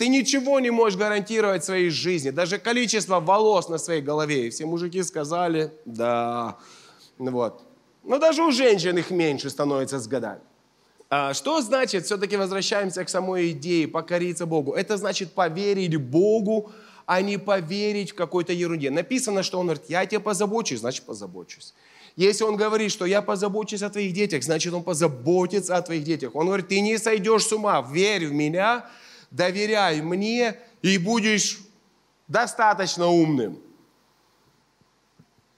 [0.00, 4.46] Ты ничего не можешь гарантировать своей жизни, даже количество волос на своей голове.
[4.46, 6.56] И все мужики сказали, да,
[7.18, 7.62] вот.
[8.02, 10.40] Но даже у женщин их меньше становится с годами.
[11.10, 14.72] А, что значит, все-таки возвращаемся к самой идее, покориться Богу?
[14.72, 16.72] Это значит поверить Богу,
[17.04, 18.88] а не поверить в какой-то ерунде.
[18.88, 21.74] Написано, что Он говорит, я тебе позабочусь, значит позабочусь.
[22.16, 26.34] Если Он говорит, что я позабочусь о твоих детях, значит Он позаботится о твоих детях.
[26.34, 28.86] Он говорит, ты не сойдешь с ума, верь в меня,
[29.30, 31.60] доверяй мне и будешь
[32.28, 33.58] достаточно умным.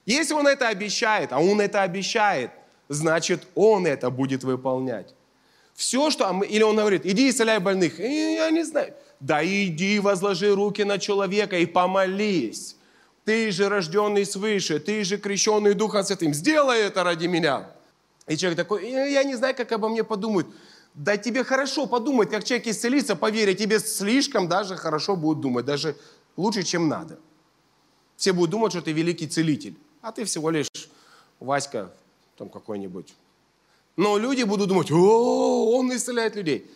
[0.07, 2.51] Если Он это обещает, а Он это обещает,
[2.89, 5.15] значит Он это будет выполнять.
[5.75, 6.43] Все, что...
[6.43, 7.99] Или он говорит, иди исцеляй больных.
[7.99, 8.95] Я не знаю.
[9.21, 12.77] Да иди, возложи руки на человека и помолись.
[13.25, 16.35] Ты же рожденный свыше, ты же крещенный Духом Святым.
[16.35, 17.71] Сделай это ради меня.
[18.27, 20.49] И человек такой, я не знаю, как обо мне подумают.
[20.95, 25.97] Да тебе хорошо подумать, как человек исцелится, поверь, тебе слишком даже хорошо будут думать, даже
[26.37, 27.19] лучше, чем надо.
[28.17, 30.69] Все будут думать, что ты великий целитель, а ты всего лишь
[31.41, 31.93] Васька
[32.37, 33.15] там какой-нибудь
[33.97, 36.71] но люди будут думать, о, он исцеляет людей.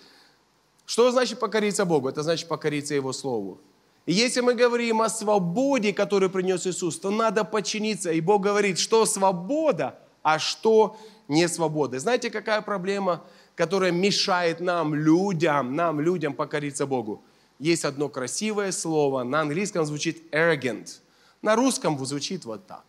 [0.85, 2.09] Что значит покориться Богу?
[2.09, 3.59] Это значит покориться Его Слову.
[4.05, 8.13] И если мы говорим о свободе, которую принес Иисус, то надо подчиниться.
[8.13, 11.99] И Бог говорит, что свобода, а что не свобода.
[11.99, 13.25] Знаете, какая проблема,
[13.57, 17.25] которая мешает нам, людям, нам, людям покориться Богу?
[17.59, 21.01] Есть одно красивое слово, на английском звучит arrogant,
[21.43, 22.85] на русском звучит вот так.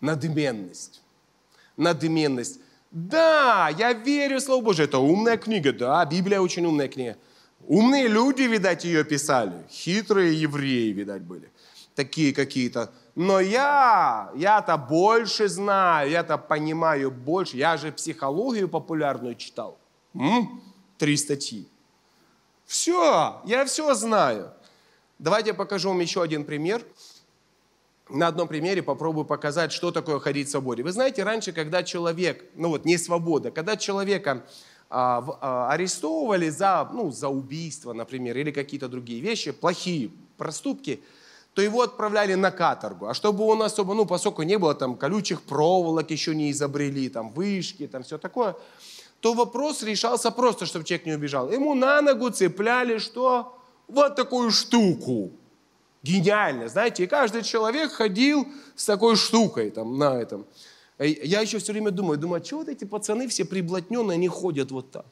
[0.00, 1.02] Надменность.
[1.76, 2.60] Надменность.
[2.90, 4.84] Да, я верю в Слово Божие.
[4.84, 7.16] Это умная книга, да, Библия очень умная книга.
[7.66, 9.66] Умные люди, видать, ее писали.
[9.68, 11.50] Хитрые евреи, видать, были.
[11.94, 12.90] Такие какие-то.
[13.14, 17.56] Но я, я-то больше знаю, я-то понимаю больше.
[17.56, 19.76] Я же психологию популярную читал.
[20.98, 21.66] Три статьи.
[22.66, 24.52] Все, я все знаю.
[25.18, 26.84] Давайте я покажу вам еще один пример
[28.10, 30.82] на одном примере попробую показать, что такое ходить в свободе.
[30.82, 34.44] Вы знаете, раньше, когда человек, ну вот не свобода, когда человека
[34.88, 41.00] а, в, а, арестовывали за, ну, за убийство, например, или какие-то другие вещи, плохие проступки,
[41.54, 43.06] то его отправляли на каторгу.
[43.06, 47.30] А чтобы он особо, ну, поскольку не было там колючих проволок, еще не изобрели, там,
[47.30, 48.56] вышки, там, все такое,
[49.20, 51.50] то вопрос решался просто, чтобы человек не убежал.
[51.50, 53.58] Ему на ногу цепляли что?
[53.88, 55.32] Вот такую штуку
[56.02, 60.46] гениально, знаете, и каждый человек ходил с такой штукой там на этом.
[60.98, 64.70] Я еще все время думаю, думаю, а чего вот эти пацаны все приблотненные, они ходят
[64.70, 65.06] вот так?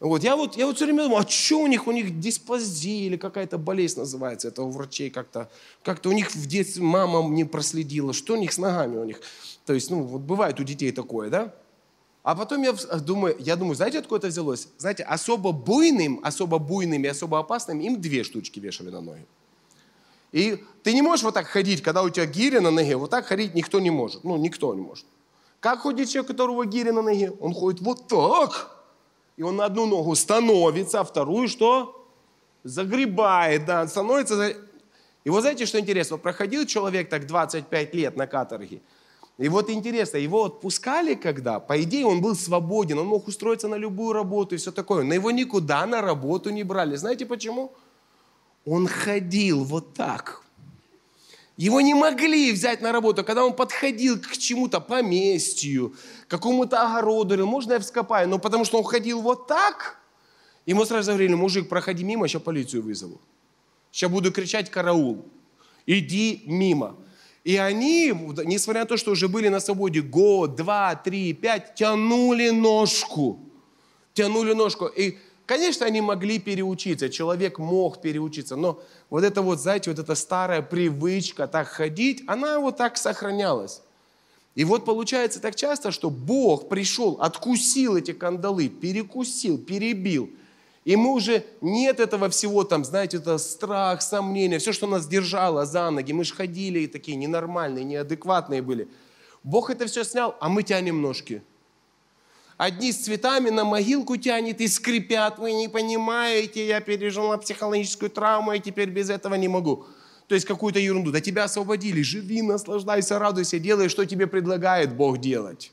[0.00, 3.06] Вот, я вот, я вот все время думаю, а что у них, у них диспазия
[3.06, 5.50] или какая-то болезнь называется, это у врачей как-то,
[5.82, 9.20] как-то у них в детстве мама не проследила, что у них с ногами у них.
[9.66, 11.54] То есть, ну, вот бывает у детей такое, да?
[12.30, 14.68] А потом я думаю, я думаю, знаете, откуда это взялось?
[14.78, 19.26] Знаете, особо буйным, особо буйным и особо опасным им две штучки вешали на ноги.
[20.30, 23.26] И ты не можешь вот так ходить, когда у тебя гиря на ноге, вот так
[23.26, 24.22] ходить никто не может.
[24.22, 25.06] Ну, никто не может.
[25.58, 27.32] Как ходит человек, у которого гиря на ноге?
[27.40, 28.80] Он ходит вот так.
[29.36, 32.06] И он на одну ногу становится, а вторую что?
[32.62, 34.54] Загребает, да, становится.
[35.24, 36.16] И вот знаете, что интересно?
[36.16, 38.82] Проходил человек так 25 лет на каторге–
[39.40, 41.60] и вот интересно, его отпускали когда?
[41.60, 45.02] По идее, он был свободен, он мог устроиться на любую работу и все такое.
[45.02, 46.94] Но его никуда на работу не брали.
[46.96, 47.72] Знаете почему?
[48.66, 50.42] Он ходил вот так.
[51.56, 55.94] Его не могли взять на работу, когда он подходил к чему-то поместью,
[56.28, 59.98] какому-то огороду, можно я вскопаю, но потому что он ходил вот так,
[60.66, 63.18] ему сразу говорили, мужик, проходи мимо, сейчас полицию вызову.
[63.90, 65.24] Сейчас буду кричать караул.
[65.86, 66.96] Иди мимо.
[67.50, 72.50] И они, несмотря на то, что уже были на свободе год, два, три, пять, тянули
[72.50, 73.40] ножку.
[74.14, 74.86] Тянули ножку.
[74.86, 80.14] И, конечно, они могли переучиться, человек мог переучиться, но вот это вот, знаете, вот эта
[80.14, 83.82] старая привычка так ходить, она вот так сохранялась.
[84.54, 90.30] И вот получается так часто, что Бог пришел, откусил эти кандалы, перекусил, перебил–
[90.84, 95.66] и мы уже нет этого всего там, знаете, это страх, сомнения, все, что нас держало
[95.66, 96.12] за ноги.
[96.12, 98.88] Мы же ходили и такие ненормальные, неадекватные были.
[99.42, 101.42] Бог это все снял, а мы тянем ножки.
[102.56, 105.38] Одни с цветами на могилку тянет и скрипят.
[105.38, 109.86] Вы не понимаете, я пережила психологическую травму, и теперь без этого не могу.
[110.28, 111.10] То есть какую-то ерунду.
[111.10, 115.72] Да тебя освободили, живи, наслаждайся, радуйся, делай, что тебе предлагает Бог делать.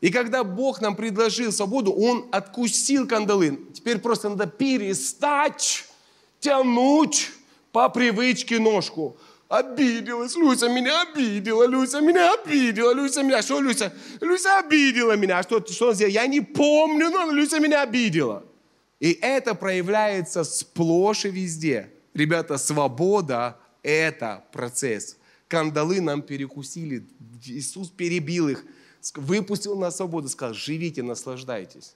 [0.00, 3.58] И когда Бог нам предложил свободу, Он откусил кандалы.
[3.72, 5.86] Теперь просто надо перестать
[6.40, 7.30] тянуть
[7.72, 9.16] по привычке ножку.
[9.48, 13.92] Обиделась, Люся меня обидела, Люся меня обидела, Люся меня, что Люся?
[14.20, 16.12] Люся обидела меня, что, что он сделал?
[16.12, 18.44] Я не помню, но Люся меня обидела.
[19.00, 21.90] И это проявляется сплошь и везде.
[22.14, 25.16] Ребята, свобода– это процесс.
[25.46, 27.06] Кандалы нам перекусили,
[27.46, 28.64] Иисус перебил их–
[29.14, 31.94] выпустил на свободу, сказал, живите, наслаждайтесь.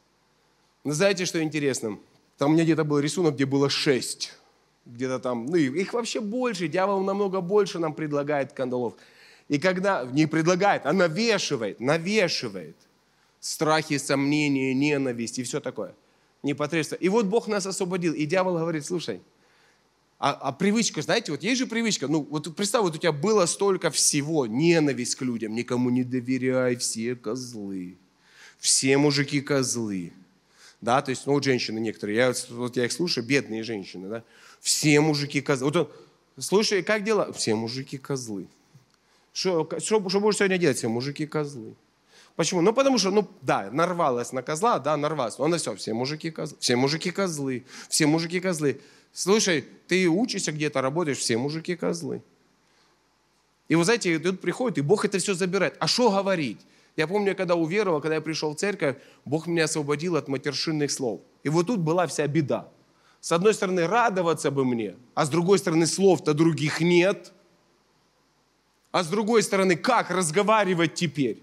[0.84, 1.98] Но знаете, что интересно?
[2.36, 4.34] Там у меня где-то был рисунок, где было шесть.
[4.86, 8.94] Где-то там, ну их вообще больше, дьявол намного больше нам предлагает кандалов.
[9.48, 12.76] И когда, не предлагает, а навешивает, навешивает.
[13.40, 15.94] Страхи, сомнения, ненависть и все такое.
[16.42, 16.96] Непотребство.
[16.96, 18.14] И вот Бог нас освободил.
[18.14, 19.20] И дьявол говорит, слушай,
[20.18, 23.46] а, а привычка, знаете, вот есть же привычка, ну вот представь, вот у тебя было
[23.46, 27.96] столько всего, ненависть к людям, никому не доверяй, все козлы,
[28.58, 30.12] все мужики козлы.
[30.80, 34.24] Да, то есть, ну, вот женщины некоторые, я, вот я их слушаю, бедные женщины, да,
[34.60, 35.66] все мужики козлы.
[35.66, 37.32] Вот он, слушай, как дела?
[37.32, 38.46] Все мужики козлы.
[39.32, 40.78] Что, что, будешь сегодня делать?
[40.78, 41.74] Все мужики козлы.
[42.34, 42.60] Почему?
[42.60, 45.38] Ну, потому что, ну, да, нарвалась на козла, да, нарвалась.
[45.38, 48.80] Он на все, все мужики козлы, все мужики козлы, все мужики козлы.
[49.12, 52.22] Слушай, ты учишься где-то, работаешь, все мужики козлы.
[53.68, 55.76] И вы знаете, тут приходит, и Бог это все забирает.
[55.78, 56.60] А что говорить?
[56.96, 61.20] Я помню, когда уверовал, когда я пришел в церковь, Бог меня освободил от матершинных слов.
[61.44, 62.68] И вот тут была вся беда.
[63.20, 67.32] С одной стороны, радоваться бы мне, а с другой стороны, слов-то других нет.
[68.90, 71.42] А с другой стороны, как разговаривать теперь?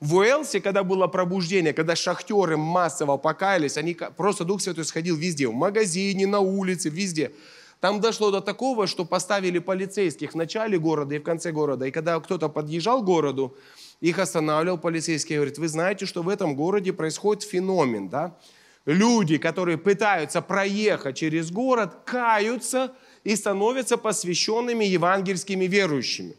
[0.00, 5.48] В Уэлсе, когда было пробуждение, когда шахтеры массово покаялись, они, просто Дух Святой сходил везде,
[5.48, 7.32] в магазине, на улице, везде.
[7.80, 11.86] Там дошло до такого, что поставили полицейских в начале города и в конце города.
[11.86, 13.56] И когда кто-то подъезжал к городу,
[14.00, 18.36] их останавливал полицейский и говорит, вы знаете, что в этом городе происходит феномен, да?
[18.84, 26.36] Люди, которые пытаются проехать через город, каются и становятся посвященными евангельскими верующими.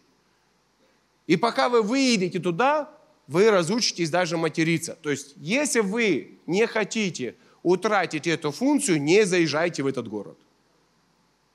[1.28, 2.90] И пока вы выедете туда,
[3.28, 4.98] вы разучитесь даже материться.
[5.02, 10.38] То есть, если вы не хотите утратить эту функцию, не заезжайте в этот город.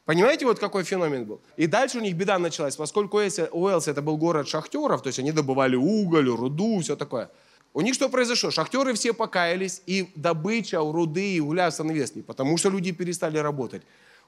[0.04, 1.40] Понимаете, вот какой феномен был?
[1.56, 5.32] И дальше у них беда началась, поскольку Уэллс это был город шахтеров, то есть они
[5.32, 7.30] добывали уголь, руду, все такое.
[7.72, 8.50] У них что произошло?
[8.50, 12.14] Шахтеры все покаялись, и добыча руды и угля остановилась.
[12.14, 13.82] Не потому что люди перестали работать,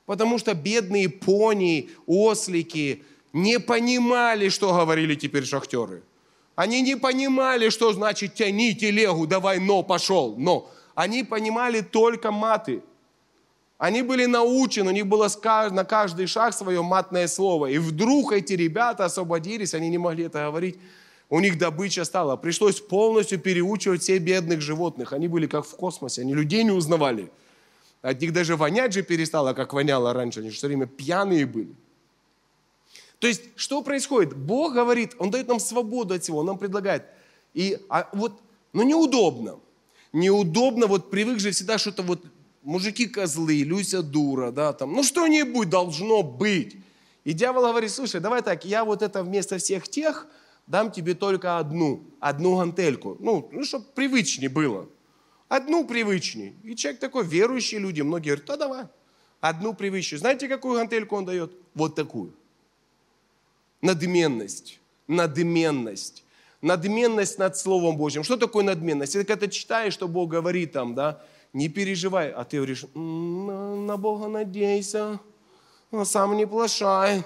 [0.07, 3.03] потому что бедные пони, ослики
[3.33, 6.03] не понимали, что говорили теперь шахтеры.
[6.57, 10.71] Они не понимали, что значит тяни телегу, давай, но, пошел, но.
[10.95, 12.83] Они понимали только маты.
[13.79, 15.29] Они были научены, у них было
[15.71, 17.67] на каждый шаг свое матное слово.
[17.67, 20.79] И вдруг эти ребята освободились, они не могли это говорить.
[21.29, 22.37] У них добыча стала.
[22.37, 25.13] Пришлось полностью переучивать всех бедных животных.
[25.13, 27.31] Они были как в космосе, они людей не узнавали.
[28.03, 30.41] От них даже вонять же перестало, как воняло раньше.
[30.41, 31.75] Они все время пьяные были.
[33.19, 34.37] То есть, что происходит?
[34.37, 37.05] Бог говорит, Он дает нам свободу от всего, Он нам предлагает.
[37.55, 38.41] И а вот,
[38.73, 39.61] ну неудобно.
[40.13, 42.25] Неудобно, вот привык же всегда что-то вот,
[42.63, 46.77] мужики козлы, Люся дура, да, там, ну что-нибудь должно быть.
[47.25, 50.27] И дьявол говорит, слушай, давай так, я вот это вместо всех тех
[50.67, 53.17] дам тебе только одну, одну гантельку.
[53.21, 54.89] Ну, ну чтобы привычнее было.
[55.49, 56.55] Одну привычнее.
[56.63, 58.85] И человек такой, верующий люди, многие говорят, да давай,
[59.41, 60.19] одну привычнее.
[60.19, 61.53] Знаете, какую гантельку он дает?
[61.75, 62.35] Вот такую
[63.85, 64.81] надменность.
[65.07, 66.25] Надменность.
[66.63, 68.25] Надменность над Словом Божьим.
[68.25, 69.15] Что такое надменность?
[69.15, 73.97] Это когда ты читаешь, что Бог говорит там, да, не переживай, а ты говоришь, на
[73.97, 75.21] Бога надейся,
[75.93, 77.23] а сам не плашай.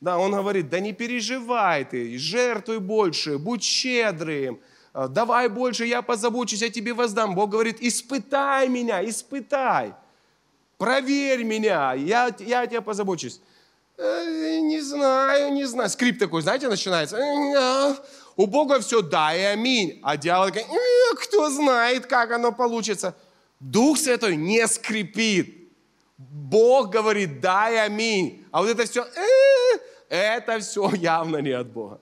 [0.00, 4.58] Да, он говорит, да не переживай ты, жертвуй больше, будь щедрым,
[4.92, 7.34] а, давай больше, я позабочусь, я тебе воздам.
[7.34, 9.94] Бог говорит, испытай меня, испытай,
[10.78, 13.40] проверь меня, я, я тебя позабочусь.
[13.96, 15.88] Э, не знаю, не знаю.
[15.88, 17.16] Скрип такой, знаете, начинается.
[17.16, 17.94] «Э,
[18.36, 20.00] у Бога все да и аминь.
[20.02, 23.14] А дьявол говорит, «Э, кто знает, как оно получится.
[23.60, 25.72] Дух Святой не скрипит.
[26.18, 28.44] Бог говорит да и аминь.
[28.50, 29.06] А вот это все,
[30.08, 32.00] это все явно не от Бога.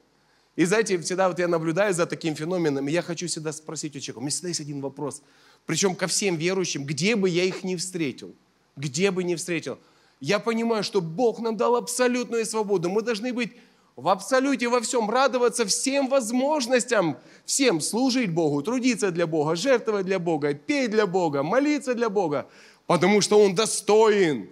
[0.57, 4.01] И знаете, всегда вот я наблюдаю за таким феноменом, и я хочу всегда спросить у
[4.01, 5.23] человека, у меня всегда есть один вопрос,
[5.65, 8.35] причем ко всем верующим, где бы я их не встретил,
[8.77, 9.79] где бы не встретил–
[10.23, 12.89] я понимаю, что Бог нам дал абсолютную свободу.
[12.89, 13.53] Мы должны быть
[13.97, 20.21] в абсолюте во всем, радоваться всем возможностям, всем служить Богу, трудиться для Бога, жертвовать для
[20.21, 22.47] Бога, петь для Бога, молиться для Бога,
[22.87, 24.49] потому что Он достоин.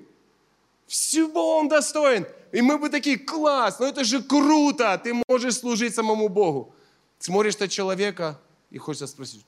[0.88, 2.26] Всего Он достоин.
[2.50, 6.74] И мы бы такие, класс, ну это же круто, ты можешь служить самому Богу.
[7.20, 8.40] Смотришь на человека
[8.72, 9.46] и хочется спросить,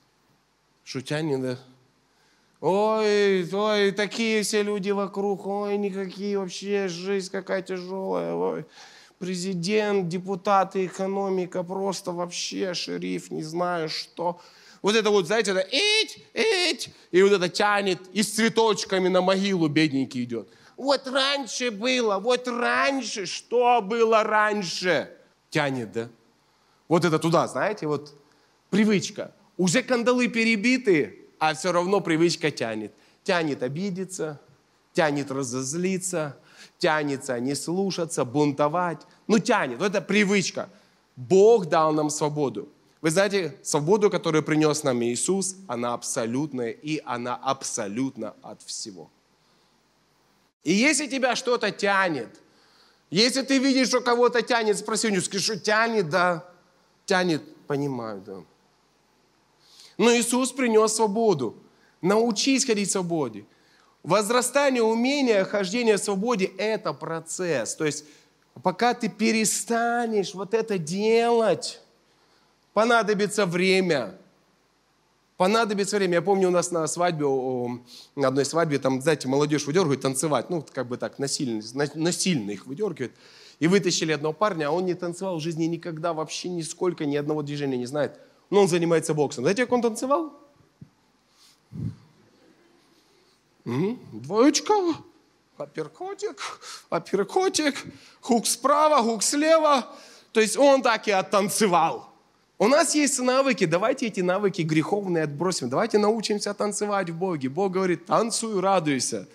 [0.85, 1.59] шутянин, да?
[2.65, 8.65] Ой, ой, такие все люди вокруг, ой, никакие вообще, жизнь какая тяжелая, ой.
[9.19, 14.39] Президент, депутаты, экономика, просто вообще шериф, не знаю что.
[14.81, 19.19] Вот это вот, знаете, это ить, ить, и вот это тянет, и с цветочками на
[19.19, 20.47] могилу бедненький идет.
[20.77, 25.11] Вот раньше было, вот раньше, что было раньше?
[25.49, 26.07] Тянет, да?
[26.87, 28.13] Вот это туда, знаете, вот
[28.69, 29.33] привычка.
[29.57, 32.93] Уже кандалы перебиты, а все равно привычка тянет.
[33.25, 34.39] Тянет обидеться,
[34.93, 36.37] тянет разозлиться,
[36.77, 39.01] тянется не слушаться, бунтовать.
[39.27, 39.77] Ну, тянет.
[39.79, 40.69] Вот это привычка.
[41.17, 42.69] Бог дал нам свободу.
[43.01, 49.11] Вы знаете, свободу, которую принес нам Иисус, она абсолютная, и она абсолютно от всего.
[50.63, 52.39] И если тебя что-то тянет,
[53.09, 56.49] если ты видишь, что кого-то тянет, спроси у него, скажи, что тянет, да,
[57.05, 58.43] тянет, понимаю, да.
[59.97, 61.55] Но Иисус принес свободу.
[62.01, 63.45] Научись ходить в свободе.
[64.03, 67.75] Возрастание умения хождения в свободе– это процесс.
[67.75, 68.05] То есть,
[68.61, 71.81] пока ты перестанешь вот это делать,
[72.73, 74.17] понадобится время.
[75.37, 76.15] Понадобится время.
[76.15, 77.25] Я помню, у нас на свадьбе,
[78.15, 81.61] на одной свадьбе, там, знаете, молодежь выдергивает танцевать, ну, как бы так, насильно,
[81.95, 83.13] насильно их выдергивает.
[83.59, 87.41] И вытащили одного парня, а он не танцевал в жизни никогда, вообще нисколько, ни одного
[87.41, 88.19] движения не знает.
[88.49, 89.43] Но он занимается боксом.
[89.43, 90.33] Знаете, как он танцевал?
[93.65, 94.73] Двоечка,
[95.57, 97.75] апперкотик, апперкотик,
[98.21, 99.87] хук справа, хук слева.
[100.31, 102.09] То есть он так и оттанцевал.
[102.57, 105.69] У нас есть навыки, давайте эти навыки греховные отбросим.
[105.69, 107.49] Давайте научимся танцевать в Боге.
[107.49, 109.27] Бог говорит, танцуй, радуйся.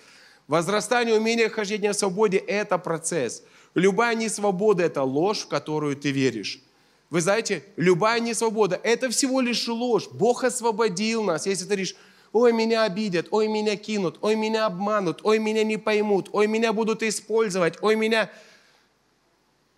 [0.46, 3.42] Возрастание умения хождения в свободе– это процесс.
[3.74, 6.62] Любая несвобода– это ложь, в которую ты веришь.
[7.10, 10.08] Вы знаете, любая несвобода– это всего лишь ложь.
[10.12, 11.46] Бог освободил нас.
[11.46, 11.96] Если ты говоришь,
[12.32, 16.72] ой, меня обидят, ой, меня кинут, ой, меня обманут, ой, меня не поймут, ой, меня
[16.72, 18.30] будут использовать, ой, меня...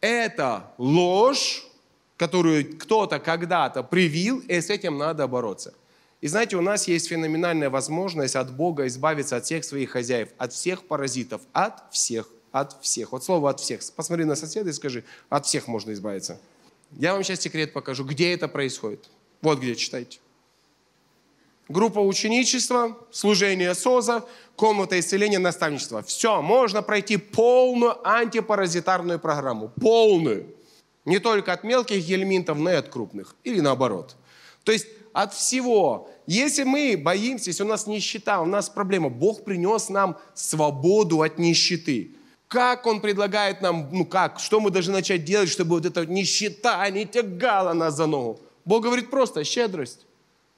[0.01, 1.66] Это ложь,
[2.16, 5.74] которую кто-то когда-то привил, и с этим надо бороться.
[6.22, 10.53] И знаете, у нас есть феноменальная возможность от Бога избавиться от всех своих хозяев, от
[10.53, 13.12] всех паразитов, от всех, от всех.
[13.12, 13.81] Вот слово «от всех».
[13.95, 16.41] Посмотри на соседа и скажи, от всех можно избавиться.
[16.93, 19.09] Я вам сейчас секрет покажу, где это происходит.
[19.43, 20.18] Вот где, читайте.
[21.68, 24.24] Группа ученичества, служение СОЗа,
[24.57, 26.03] комната исцеления, наставничества.
[26.03, 29.68] Все, можно пройти полную антипаразитарную программу.
[29.80, 30.55] Полную.
[31.05, 33.36] Не только от мелких гельминтов, но и от крупных.
[33.45, 34.16] Или наоборот.
[34.64, 36.11] То есть от всего.
[36.26, 41.38] Если мы боимся, если у нас нищета, у нас проблема, Бог принес нам свободу от
[41.38, 42.16] нищеты.
[42.51, 46.91] Как Он предлагает нам, ну как, что мы должны начать делать, чтобы вот эта нищета
[46.91, 48.41] не тягала нас за ногу?
[48.65, 50.05] Бог говорит просто, щедрость,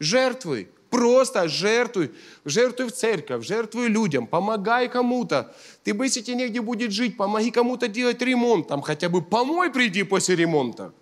[0.00, 2.10] жертвуй, Просто жертвуй.
[2.44, 5.54] Жертвуй в церковь, жертвуй людям, помогай кому-то.
[5.84, 8.68] Ты бы, если тебе негде будет жить, помоги кому-то делать ремонт.
[8.68, 10.92] Там хотя бы помой приди после ремонта.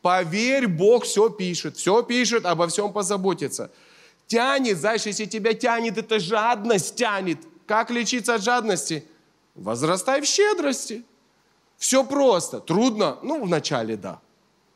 [0.00, 3.70] Поверь, Бог все пишет, все пишет, обо всем позаботится.
[4.26, 7.40] Тянет, знаешь, если тебя тянет, это жадность тянет.
[7.66, 9.04] Как лечиться от жадности?
[9.60, 11.04] Возрастай в щедрости.
[11.76, 12.60] Все просто.
[12.60, 13.18] Трудно?
[13.22, 14.20] Ну, вначале да.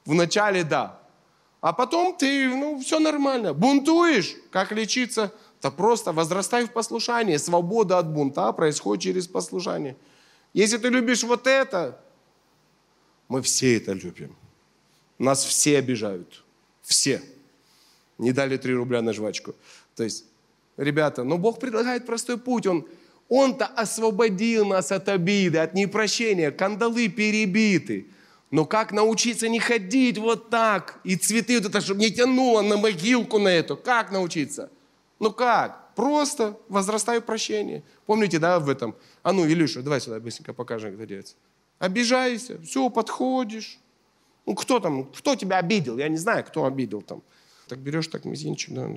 [0.05, 1.01] Вначале да.
[1.61, 3.55] А потом ты, ну, все нормально.
[3.55, 5.33] Бунтуешь, как лечиться?
[5.63, 7.39] Да просто возрастай в послушании.
[7.39, 9.97] Свобода от бунта происходит через послушание.
[10.53, 11.99] Если ты любишь вот это,
[13.29, 14.37] мы все это любим.
[15.19, 16.45] Нас все обижают.
[16.83, 17.23] Все.
[18.19, 19.55] Не дали 3 рубля на жвачку.
[19.97, 20.27] То есть,
[20.77, 22.67] ребята, но Бог предлагает простой путь.
[22.67, 22.87] Он,
[23.29, 26.51] Он-то освободил нас от обиды, от непрощения.
[26.51, 28.07] Кандалы перебиты.
[28.51, 32.77] Но как научиться не ходить вот так, и цветы вот это, чтобы не тянуло на
[32.77, 33.77] могилку на эту?
[33.77, 34.71] Как научиться?
[35.19, 35.95] Ну как?
[35.97, 37.83] Просто возрастай в прощении.
[38.07, 38.95] Помните, да, в этом?
[39.23, 41.35] А ну, Илюша, давай сюда быстренько покажем, как это делается.
[41.79, 43.79] Обижайся, все, подходишь.
[44.47, 45.99] Ну, кто там, кто тебя обидел?
[45.99, 47.23] Я не знаю, кто обидел там.
[47.69, 48.89] Так берешь так мизинчик, да,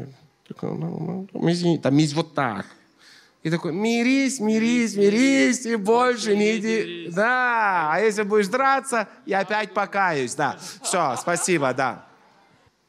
[0.48, 2.66] так, ну, мизинчик, там мизь вот так.
[3.48, 7.08] И такой, мирись, мирись, мирись, и больше не иди.
[7.10, 10.60] Да, а если будешь драться, я опять покаюсь, да.
[10.84, 12.06] Все, спасибо, да.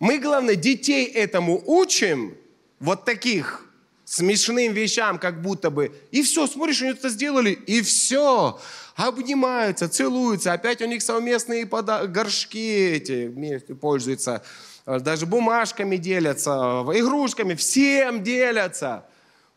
[0.00, 2.34] Мы, главное, детей этому учим,
[2.80, 3.68] вот таких
[4.04, 5.92] смешным вещам, как будто бы.
[6.10, 8.58] И все, смотришь, они это сделали, и все.
[8.96, 13.28] Обнимаются, целуются, опять у них совместные пода- горшки эти
[13.74, 14.42] пользуются,
[14.84, 16.50] даже бумажками делятся,
[16.92, 19.04] игрушками, всем делятся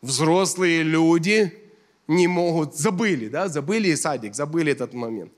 [0.01, 1.53] взрослые люди
[2.07, 5.31] не могут, забыли, да, забыли садик, забыли этот момент.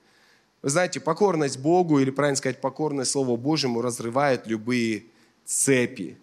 [0.62, 5.04] Вы знаете, покорность Богу, или правильно сказать, покорность Слову Божьему разрывает любые
[5.46, 6.18] цепи.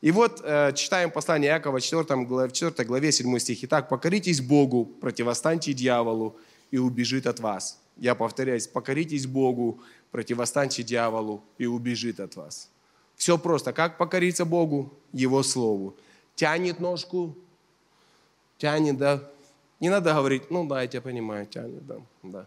[0.00, 3.64] И вот э, читаем послание Якова 4 главе, 4 главе 7 стих.
[3.64, 6.36] Итак, покоритесь Богу, противостаньте дьяволу,
[6.70, 7.78] и убежит от вас.
[7.96, 9.80] Я повторяюсь, покоритесь Богу,
[10.10, 12.68] противостаньте дьяволу, и убежит от вас.
[13.16, 13.72] Все просто.
[13.72, 14.92] Как покориться Богу?
[15.12, 15.94] Его Слову.
[16.34, 17.36] Тянет ножку,
[18.58, 19.22] тянет, да.
[19.80, 22.46] Не надо говорить, ну да, я тебя понимаю, тянет, да, да.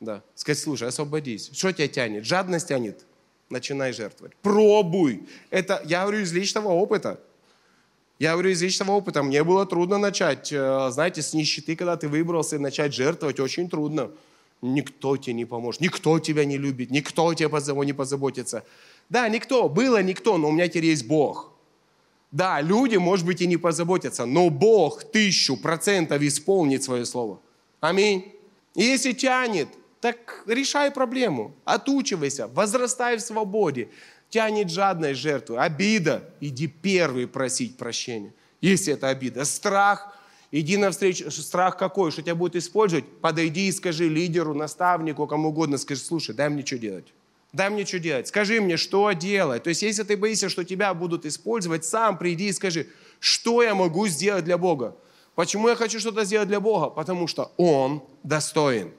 [0.00, 0.22] Да.
[0.34, 1.50] Сказать, слушай, освободись.
[1.52, 2.24] Что тебя тянет?
[2.24, 3.04] Жадность тянет?
[3.50, 4.34] начинай жертвовать.
[4.42, 5.28] Пробуй.
[5.50, 7.20] Это, я говорю из личного опыта.
[8.18, 9.22] Я говорю из личного опыта.
[9.22, 14.10] Мне было трудно начать, э, знаете, с нищеты, когда ты выбрался начать жертвовать, очень трудно.
[14.62, 17.48] Никто тебе не поможет, никто тебя не любит, никто тебе
[17.86, 18.62] не позаботится.
[19.08, 21.49] Да, никто, было никто, но у меня теперь есть Бог.
[22.32, 27.40] Да, люди, может быть, и не позаботятся, но Бог тысячу процентов исполнит свое слово.
[27.80, 28.32] Аминь.
[28.74, 29.68] Если тянет,
[30.00, 33.88] так решай проблему, отучивайся, возрастай в свободе.
[34.28, 38.32] Тянет жадность жертву, обида, иди первый просить прощения.
[38.60, 40.16] Если это обида, страх,
[40.52, 45.78] иди навстречу, страх какой, что тебя будет использовать, подойди и скажи лидеру, наставнику, кому угодно,
[45.78, 47.12] скажи, слушай, дай мне что делать.
[47.52, 48.28] Дай мне что делать.
[48.28, 49.64] Скажи мне, что делать.
[49.64, 52.86] То есть, если ты боишься, что тебя будут использовать, сам приди и скажи,
[53.18, 54.96] что я могу сделать для Бога.
[55.34, 56.90] Почему я хочу что-то сделать для Бога?
[56.90, 58.92] Потому что Он достоин.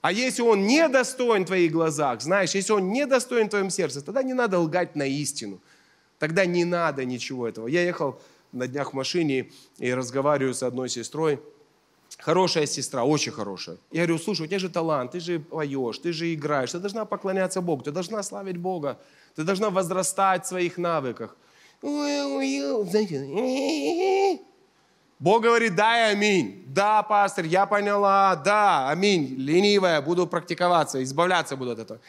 [0.00, 3.70] А если Он не достоин в твоих глазах, знаешь, если Он не достоин в твоем
[3.70, 5.60] сердце, тогда не надо лгать на истину.
[6.18, 7.66] Тогда не надо ничего этого.
[7.66, 8.20] Я ехал
[8.52, 11.40] на днях в машине и разговариваю с одной сестрой,
[12.18, 13.76] Хорошая сестра, очень хорошая.
[13.90, 17.04] Я говорю, слушай, у тебя же талант, ты же поешь, ты же играешь, ты должна
[17.04, 18.98] поклоняться Богу, ты должна славить Бога,
[19.34, 21.36] ты должна возрастать в своих навыках.
[25.18, 26.64] Бог говорит, дай аминь.
[26.66, 29.34] Да, пастор, я поняла, да, аминь.
[29.36, 32.00] Ленивая, буду практиковаться, избавляться буду от этого.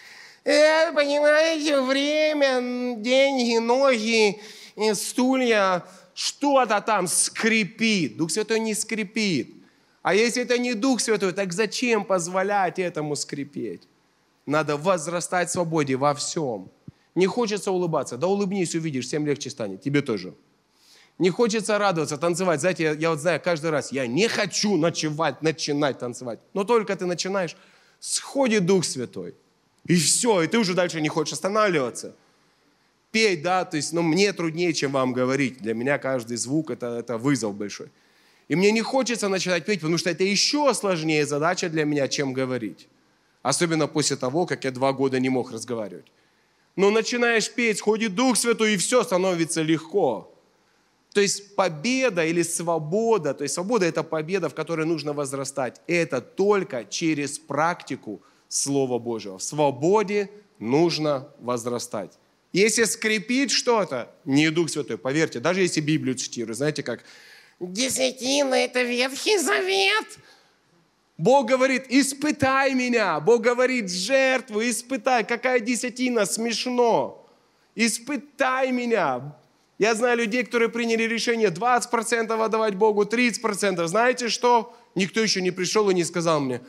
[0.44, 4.42] Э, понимаете, время, деньги, ноги,
[4.76, 5.84] э, стулья,
[6.14, 8.18] что-то там скрипит.
[8.18, 9.55] Дух Святой не скрипит.
[10.06, 13.88] А если это не Дух Святой, так зачем позволять этому скрипеть?
[14.46, 16.70] Надо возрастать в свободе во всем.
[17.16, 20.36] Не хочется улыбаться, да улыбнись, увидишь, всем легче станет, тебе тоже.
[21.18, 22.60] Не хочется радоваться, танцевать.
[22.60, 26.40] Знаете, я, я вот знаю каждый раз, я не хочу ночевать, начинать танцевать.
[26.54, 27.58] Но только ты начинаешь,
[28.00, 29.34] сходит Дух Святой.
[29.88, 32.14] И все, и ты уже дальше не хочешь останавливаться.
[33.10, 35.64] Пей, да, то есть, ну, мне труднее, чем вам говорить.
[35.64, 37.90] Для меня каждый звук это, это вызов большой.
[38.48, 42.34] И мне не хочется начинать петь, потому что это еще сложнее задача для меня, чем
[42.34, 42.88] говорить.
[43.42, 46.06] Особенно после того, как я два года не мог разговаривать.
[46.76, 50.32] Но начинаешь петь, ходит Дух Святой, и все становится легко.
[51.14, 55.82] То есть победа или свобода, то есть свобода– это победа, в которой нужно возрастать.
[55.88, 59.38] Это только через практику Слова Божьего.
[59.38, 60.30] В свободе
[60.60, 62.12] нужно возрастать.
[62.52, 67.04] Если скрипит что-то, не Дух Святой, поверьте, даже если Библию цитирую, знаете, как
[67.60, 70.06] Десятина– это Ветхий Завет.
[71.18, 73.20] Бог говорит, испытай меня.
[73.22, 75.24] Бог говорит, жертву испытай.
[75.24, 76.26] Какая десятина?
[76.26, 77.26] Смешно.
[77.74, 79.38] Испытай меня.
[79.78, 83.86] Я знаю людей, которые приняли решение 20% отдавать Богу, 30%.
[83.88, 84.76] Знаете что?
[84.94, 86.62] Никто еще не пришел и не сказал мне,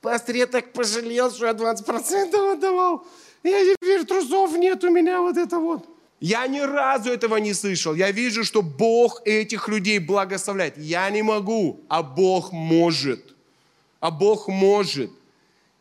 [0.00, 3.06] пастор, я так пожалел, что я 20% отдавал.
[3.42, 5.86] Я теперь трусов нет у меня вот это вот.
[6.20, 7.94] Я ни разу этого не слышал.
[7.94, 10.78] Я вижу, что Бог этих людей благословляет.
[10.78, 13.34] Я не могу, а Бог может.
[14.00, 15.10] А Бог может.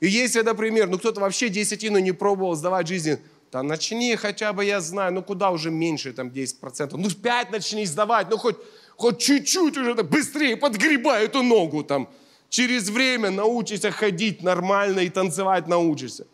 [0.02, 3.18] И если, например, ну кто-то вообще десятину не пробовал сдавать жизни,
[3.52, 6.98] да начни хотя бы, я знаю, ну куда уже меньше, там 10%.
[6.98, 8.58] Ну 5 начни сдавать, ну хоть,
[8.98, 12.10] хоть чуть-чуть уже так, быстрее подгребай эту ногу там.
[12.50, 16.28] Через время научишься ходить нормально и танцевать научишься.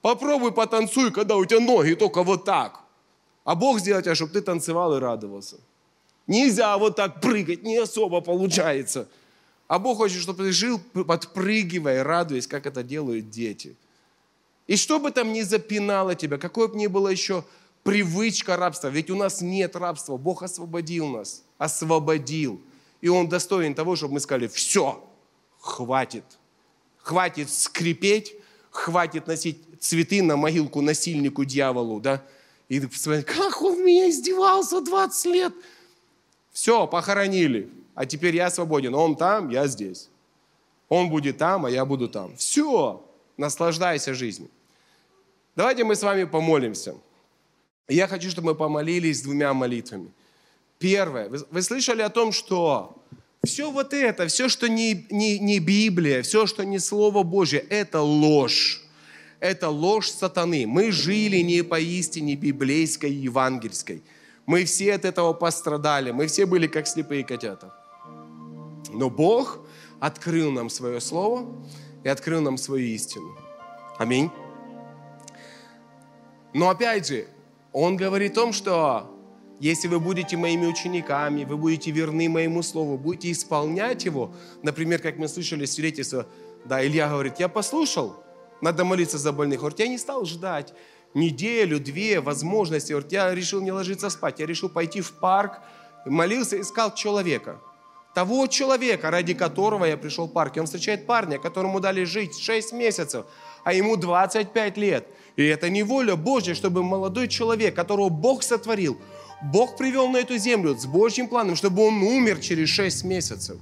[0.00, 2.80] Попробуй потанцуй, когда у тебя ноги только вот так.
[3.48, 5.56] А Бог сделал тебя, чтобы ты танцевал и радовался.
[6.26, 9.08] Нельзя вот так прыгать, не особо получается.
[9.68, 13.74] А Бог хочет, чтобы ты жил, подпрыгивая, радуясь, как это делают дети.
[14.66, 17.42] И что бы там ни запинало тебя, какое бы ни было еще
[17.84, 22.60] привычка рабства, ведь у нас нет рабства, Бог освободил нас, освободил.
[23.00, 25.02] И Он достоин того, чтобы мы сказали, все,
[25.58, 26.24] хватит.
[26.98, 28.34] Хватит скрипеть,
[28.70, 32.22] хватит носить цветы на могилку насильнику дьяволу, да,
[32.68, 35.52] и вспоминать, как он меня издевался 20 лет.
[36.52, 37.70] Все, похоронили.
[37.94, 38.94] А теперь я свободен.
[38.94, 40.08] Он там, я здесь.
[40.88, 42.36] Он будет там, а я буду там.
[42.36, 43.04] Все,
[43.36, 44.50] наслаждайся жизнью.
[45.56, 46.94] Давайте мы с вами помолимся.
[47.88, 50.10] Я хочу, чтобы мы помолились двумя молитвами.
[50.78, 51.28] Первое.
[51.28, 53.02] Вы, вы слышали о том, что
[53.44, 58.00] все вот это, все, что не, не, не Библия, все, что не Слово Божье, это
[58.00, 58.87] ложь
[59.40, 60.66] это ложь сатаны.
[60.66, 64.02] Мы жили не по истине библейской и евангельской.
[64.46, 66.10] Мы все от этого пострадали.
[66.10, 67.74] Мы все были как слепые котята.
[68.92, 69.60] Но Бог
[70.00, 71.46] открыл нам свое слово
[72.04, 73.36] и открыл нам свою истину.
[73.98, 74.30] Аминь.
[76.54, 77.26] Но опять же,
[77.72, 79.14] Он говорит о том, что
[79.60, 84.32] если вы будете моими учениками, вы будете верны моему слову, будете исполнять его,
[84.62, 86.26] например, как мы слышали свидетельство,
[86.64, 88.22] да, Илья говорит, я послушал,
[88.60, 89.60] надо молиться за больных.
[89.60, 90.74] Говорит, я не стал ждать
[91.14, 92.92] неделю, две возможности.
[92.92, 95.60] Вот я решил не ложиться спать, я решил пойти в парк,
[96.04, 97.60] молился, искал человека.
[98.14, 100.56] Того человека, ради которого я пришел в парк.
[100.56, 103.26] И он встречает парня, которому дали жить 6 месяцев,
[103.64, 105.06] а ему 25 лет.
[105.36, 108.98] И это не воля Божья, чтобы молодой человек, которого Бог сотворил,
[109.40, 113.56] Бог привел на эту землю с Божьим планом, чтобы он умер через 6 месяцев.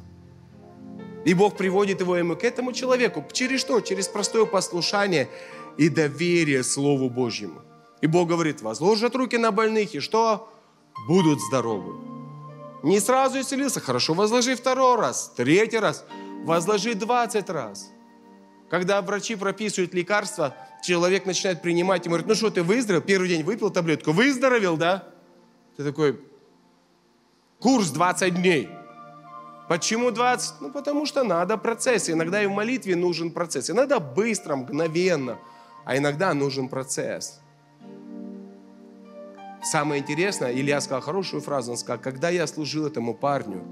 [1.26, 3.24] И Бог приводит его ему к этому человеку.
[3.32, 3.80] Через что?
[3.80, 5.28] Через простое послушание
[5.76, 7.62] и доверие Слову Божьему.
[8.00, 10.48] И Бог говорит, возложат руки на больных, и что?
[11.08, 11.94] Будут здоровы.
[12.84, 16.04] Не сразу исцелился, хорошо, возложи второй раз, третий раз,
[16.44, 17.90] возложи двадцать раз.
[18.70, 20.54] Когда врачи прописывают лекарства,
[20.84, 23.02] человек начинает принимать и говорит, ну что, ты выздоровел?
[23.02, 25.08] Первый день выпил таблетку, выздоровел, да?
[25.76, 26.20] Ты такой,
[27.58, 28.68] курс 20 дней.
[29.68, 30.60] Почему 20?
[30.60, 32.08] Ну, потому что надо процесс.
[32.08, 33.68] Иногда и в молитве нужен процесс.
[33.70, 35.38] Иногда быстро, мгновенно,
[35.84, 37.40] а иногда нужен процесс.
[39.62, 43.64] Самое интересное, Илья сказал хорошую фразу, он сказал, когда я служил этому парню,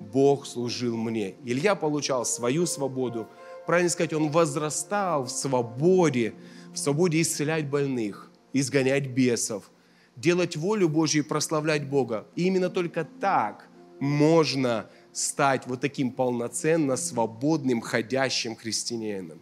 [0.00, 1.36] Бог служил мне.
[1.44, 3.28] Илья получал свою свободу.
[3.64, 6.34] Правильно сказать, он возрастал в свободе,
[6.72, 9.70] в свободе исцелять больных, изгонять бесов,
[10.16, 12.26] делать волю Божью и прославлять Бога.
[12.34, 13.68] И именно только так
[14.00, 14.86] можно
[15.16, 19.40] стать вот таким полноценно свободным, ходящим христианином.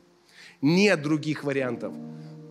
[0.62, 1.93] Нет других вариантов.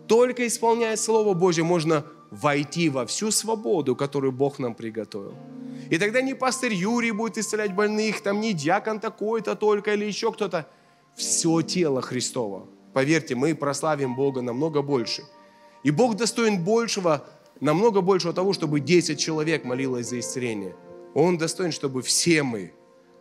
[0.06, 5.34] Только исполняя Слово Божье, можно войти во всю свободу, которую Бог нам приготовил.
[5.88, 10.30] И тогда не пастырь Юрий будет исцелять больных, там не диакон такой-то только или еще
[10.30, 10.68] кто-то.
[11.16, 12.66] Все тело Христова.
[12.92, 15.22] Поверьте, мы прославим Бога намного больше.
[15.82, 17.24] И Бог достоин большего,
[17.60, 20.76] намного большего того, чтобы 10 человек молилось за исцеление.
[21.14, 22.74] Он достоин, чтобы все мы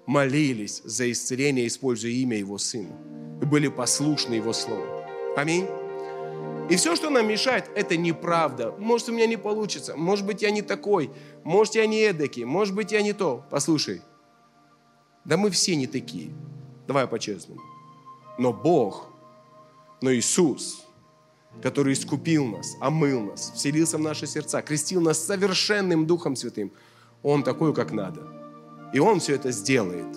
[0.06, 2.96] молились за исцеление, используя имя Его Сына.
[3.42, 4.86] И были послушны Его Слову.
[5.36, 5.68] Аминь.
[6.70, 8.72] И все, что нам мешает, это неправда.
[8.80, 9.96] Может, у меня не получится.
[9.98, 11.12] Может быть, я не такой.
[11.44, 12.46] Может, я не эдакий.
[12.46, 13.46] Может быть, я не то.
[13.50, 14.02] Послушай.
[15.26, 16.32] Да мы все не такие.
[16.88, 17.62] Давай по-честному.
[18.38, 19.10] Но Бог,
[20.02, 20.86] но Иисус,
[21.62, 26.72] который искупил нас, омыл нас, вселился в наши сердца, крестил нас совершенным Духом Святым,
[27.22, 28.43] Он такой, как надо.
[28.94, 30.08] И Он все это сделает.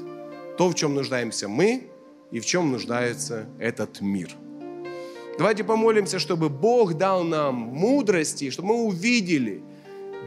[0.58, 1.90] То, в чем нуждаемся мы,
[2.30, 4.30] и в чем нуждается этот мир–
[5.38, 9.62] Давайте помолимся, чтобы Бог дал нам мудрости, чтобы мы увидели,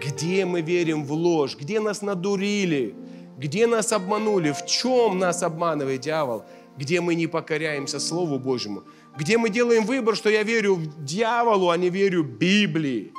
[0.05, 2.93] где мы верим в ложь, где нас надурили,
[3.37, 6.45] где нас обманули, в чем нас обманывает дьявол,
[6.77, 8.83] где мы не покоряемся Слову Божьему,
[9.17, 13.11] где мы делаем выбор, что я верю дьяволу, а не верю Библии.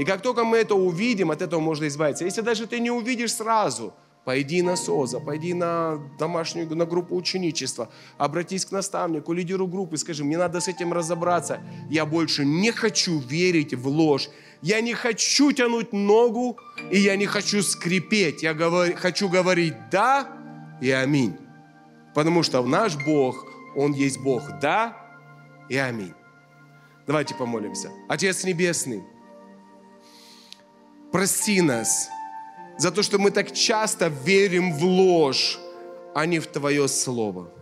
[0.00, 2.24] И как только мы это увидим, от этого можно избавиться.
[2.24, 3.92] Если даже ты не увидишь сразу–
[4.24, 7.88] Пойди на СОЗа, пойди на домашнюю, на группу ученичества,
[8.18, 11.60] обратись к наставнику, лидеру группы, скажи, мне надо с этим разобраться.
[11.88, 14.28] Я больше не хочу верить в ложь.
[14.60, 16.58] Я не хочу тянуть ногу,
[16.90, 18.42] и я не хочу скрипеть.
[18.42, 20.28] Я говор, хочу говорить «да»
[20.82, 21.36] и «аминь».
[22.14, 24.98] Потому что наш Бог, Он есть Бог «да»
[25.70, 26.12] и «аминь».
[27.06, 27.90] Давайте помолимся.
[28.06, 29.02] Отец Небесный,
[31.10, 32.08] прости нас–
[32.80, 35.58] за то, что мы так часто верим в ложь,
[36.14, 37.52] а не в Твое Слово.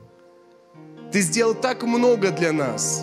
[1.10, 3.02] Ты сделал так много для нас.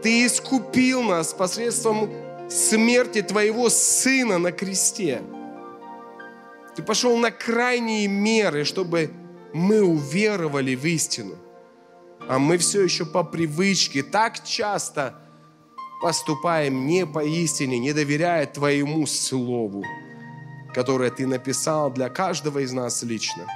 [0.00, 2.08] Ты искупил нас посредством
[2.48, 5.22] смерти Твоего Сына на кресте.
[6.76, 9.10] Ты пошел на крайние меры, чтобы
[9.52, 11.34] мы уверовали в истину.
[12.28, 15.16] А мы все еще по привычке так часто
[16.00, 19.84] поступаем не по истине, не доверяя Твоему Слову
[20.72, 23.46] которое Ты написал для каждого из нас лично.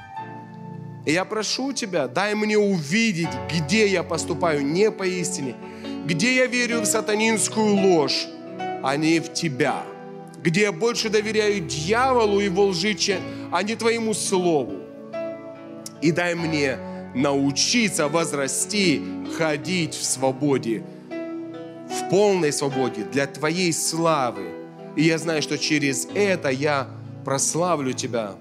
[1.06, 5.54] И я прошу Тебя, дай мне увидеть, где я поступаю не по истине,
[6.06, 8.26] где я верю в сатанинскую ложь,
[8.82, 9.82] а не в Тебя,
[10.42, 12.96] где я больше доверяю дьяволу и его лжи,
[13.52, 14.80] а не Твоему Слову.
[16.00, 16.78] И дай мне
[17.14, 19.02] научиться возрасти,
[19.38, 20.82] ходить в свободе,
[21.94, 24.48] в полной свободе для Твоей славы.
[24.96, 26.88] И я знаю, что через это я
[27.24, 28.34] прославлю Тебя.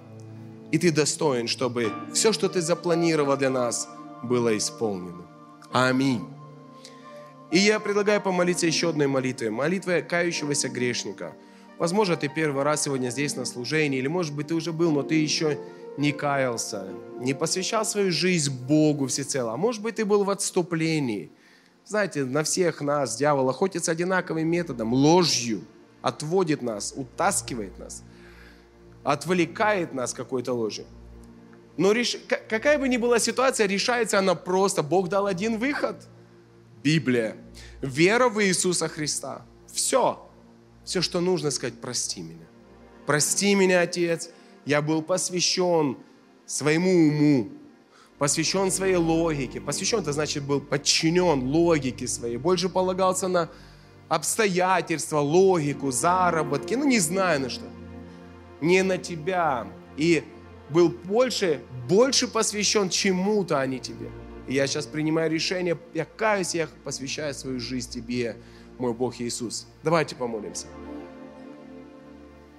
[0.72, 3.88] И Ты достоин, чтобы все, что Ты запланировал для нас,
[4.24, 5.26] было исполнено.
[5.72, 6.24] Аминь.
[7.51, 9.51] И я предлагаю помолиться еще одной молитвой.
[9.51, 11.36] Молитвой кающегося грешника.
[11.78, 15.04] Возможно, ты первый раз сегодня здесь на служении, или может быть ты уже был, но
[15.04, 15.60] ты еще
[15.97, 16.88] не каялся,
[17.20, 19.54] не посвящал свою жизнь Богу всецело.
[19.54, 21.32] А может быть ты был в отступлении.
[21.86, 25.62] Знаете, на всех нас дьявол охотится одинаковым методом, ложью,
[26.02, 28.04] отводит нас, утаскивает нас–
[29.04, 30.86] отвлекает нас какой-то ложью.
[31.78, 32.18] Но реш...
[32.28, 34.84] какая бы ни была ситуация, решается она просто.
[34.84, 36.08] Бог дал один выход.
[36.84, 37.36] Библия.
[37.82, 39.46] Вера в Иисуса Христа.
[39.72, 40.30] Все.
[40.84, 42.46] Все, что нужно сказать, прости меня.
[43.06, 44.30] Прости меня, Отец.
[44.66, 45.98] Я был посвящен
[46.46, 47.50] своему уму,
[48.18, 49.59] посвящен своей логике.
[49.61, 52.38] Посвящен, это значит, был подчинен логике своей.
[52.38, 53.49] Больше полагался на
[54.09, 56.74] обстоятельства, логику, заработки.
[56.76, 57.66] Ну, не знаю на что.
[58.61, 59.68] Не на тебя.
[59.97, 60.24] И
[60.70, 64.09] был больше, больше посвящен чему-то, а не тебе.
[64.47, 68.36] И я сейчас принимаю решение, я каюсь, я посвящаю свою жизнь тебе,
[68.78, 69.68] мой Бог Иисус.
[69.84, 70.68] Давайте помолимся.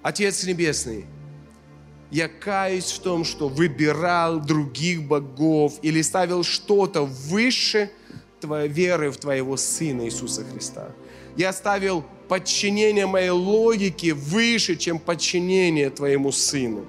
[0.02, 1.06] Отец Небесный,
[2.14, 7.90] я каюсь в том, что выбирал других богов или ставил что-то выше
[8.40, 10.92] твоей веры в Твоего Сына Иисуса Христа.
[11.36, 16.86] Я ставил подчинение моей логике выше, чем подчинение Твоему Сыну.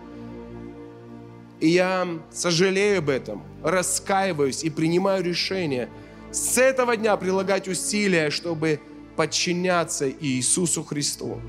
[1.60, 5.90] И я сожалею об этом, раскаиваюсь и принимаю решение
[6.32, 8.80] с этого дня прилагать усилия, чтобы
[9.16, 11.42] подчиняться Иисусу Христу.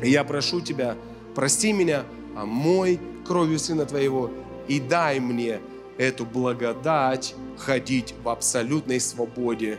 [0.00, 0.96] И я прошу Тебя,
[1.34, 2.04] прости меня,
[2.36, 4.30] омой кровью Сына Твоего
[4.68, 5.60] и дай мне
[5.98, 9.78] эту благодать ходить в абсолютной свободе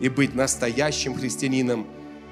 [0.00, 1.86] и быть настоящим христианином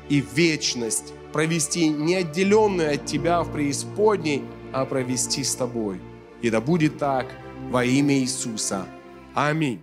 [0.09, 4.43] и вечность провести не отделенную от Тебя в преисподней,
[4.73, 6.01] а провести с Тобой.
[6.43, 7.27] И да будет так
[7.71, 8.87] во имя Иисуса.
[9.35, 9.83] Аминь.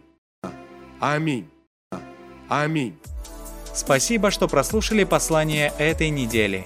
[0.99, 1.47] Аминь.
[2.49, 2.97] Аминь.
[3.73, 6.65] Спасибо, что прослушали послание этой недели.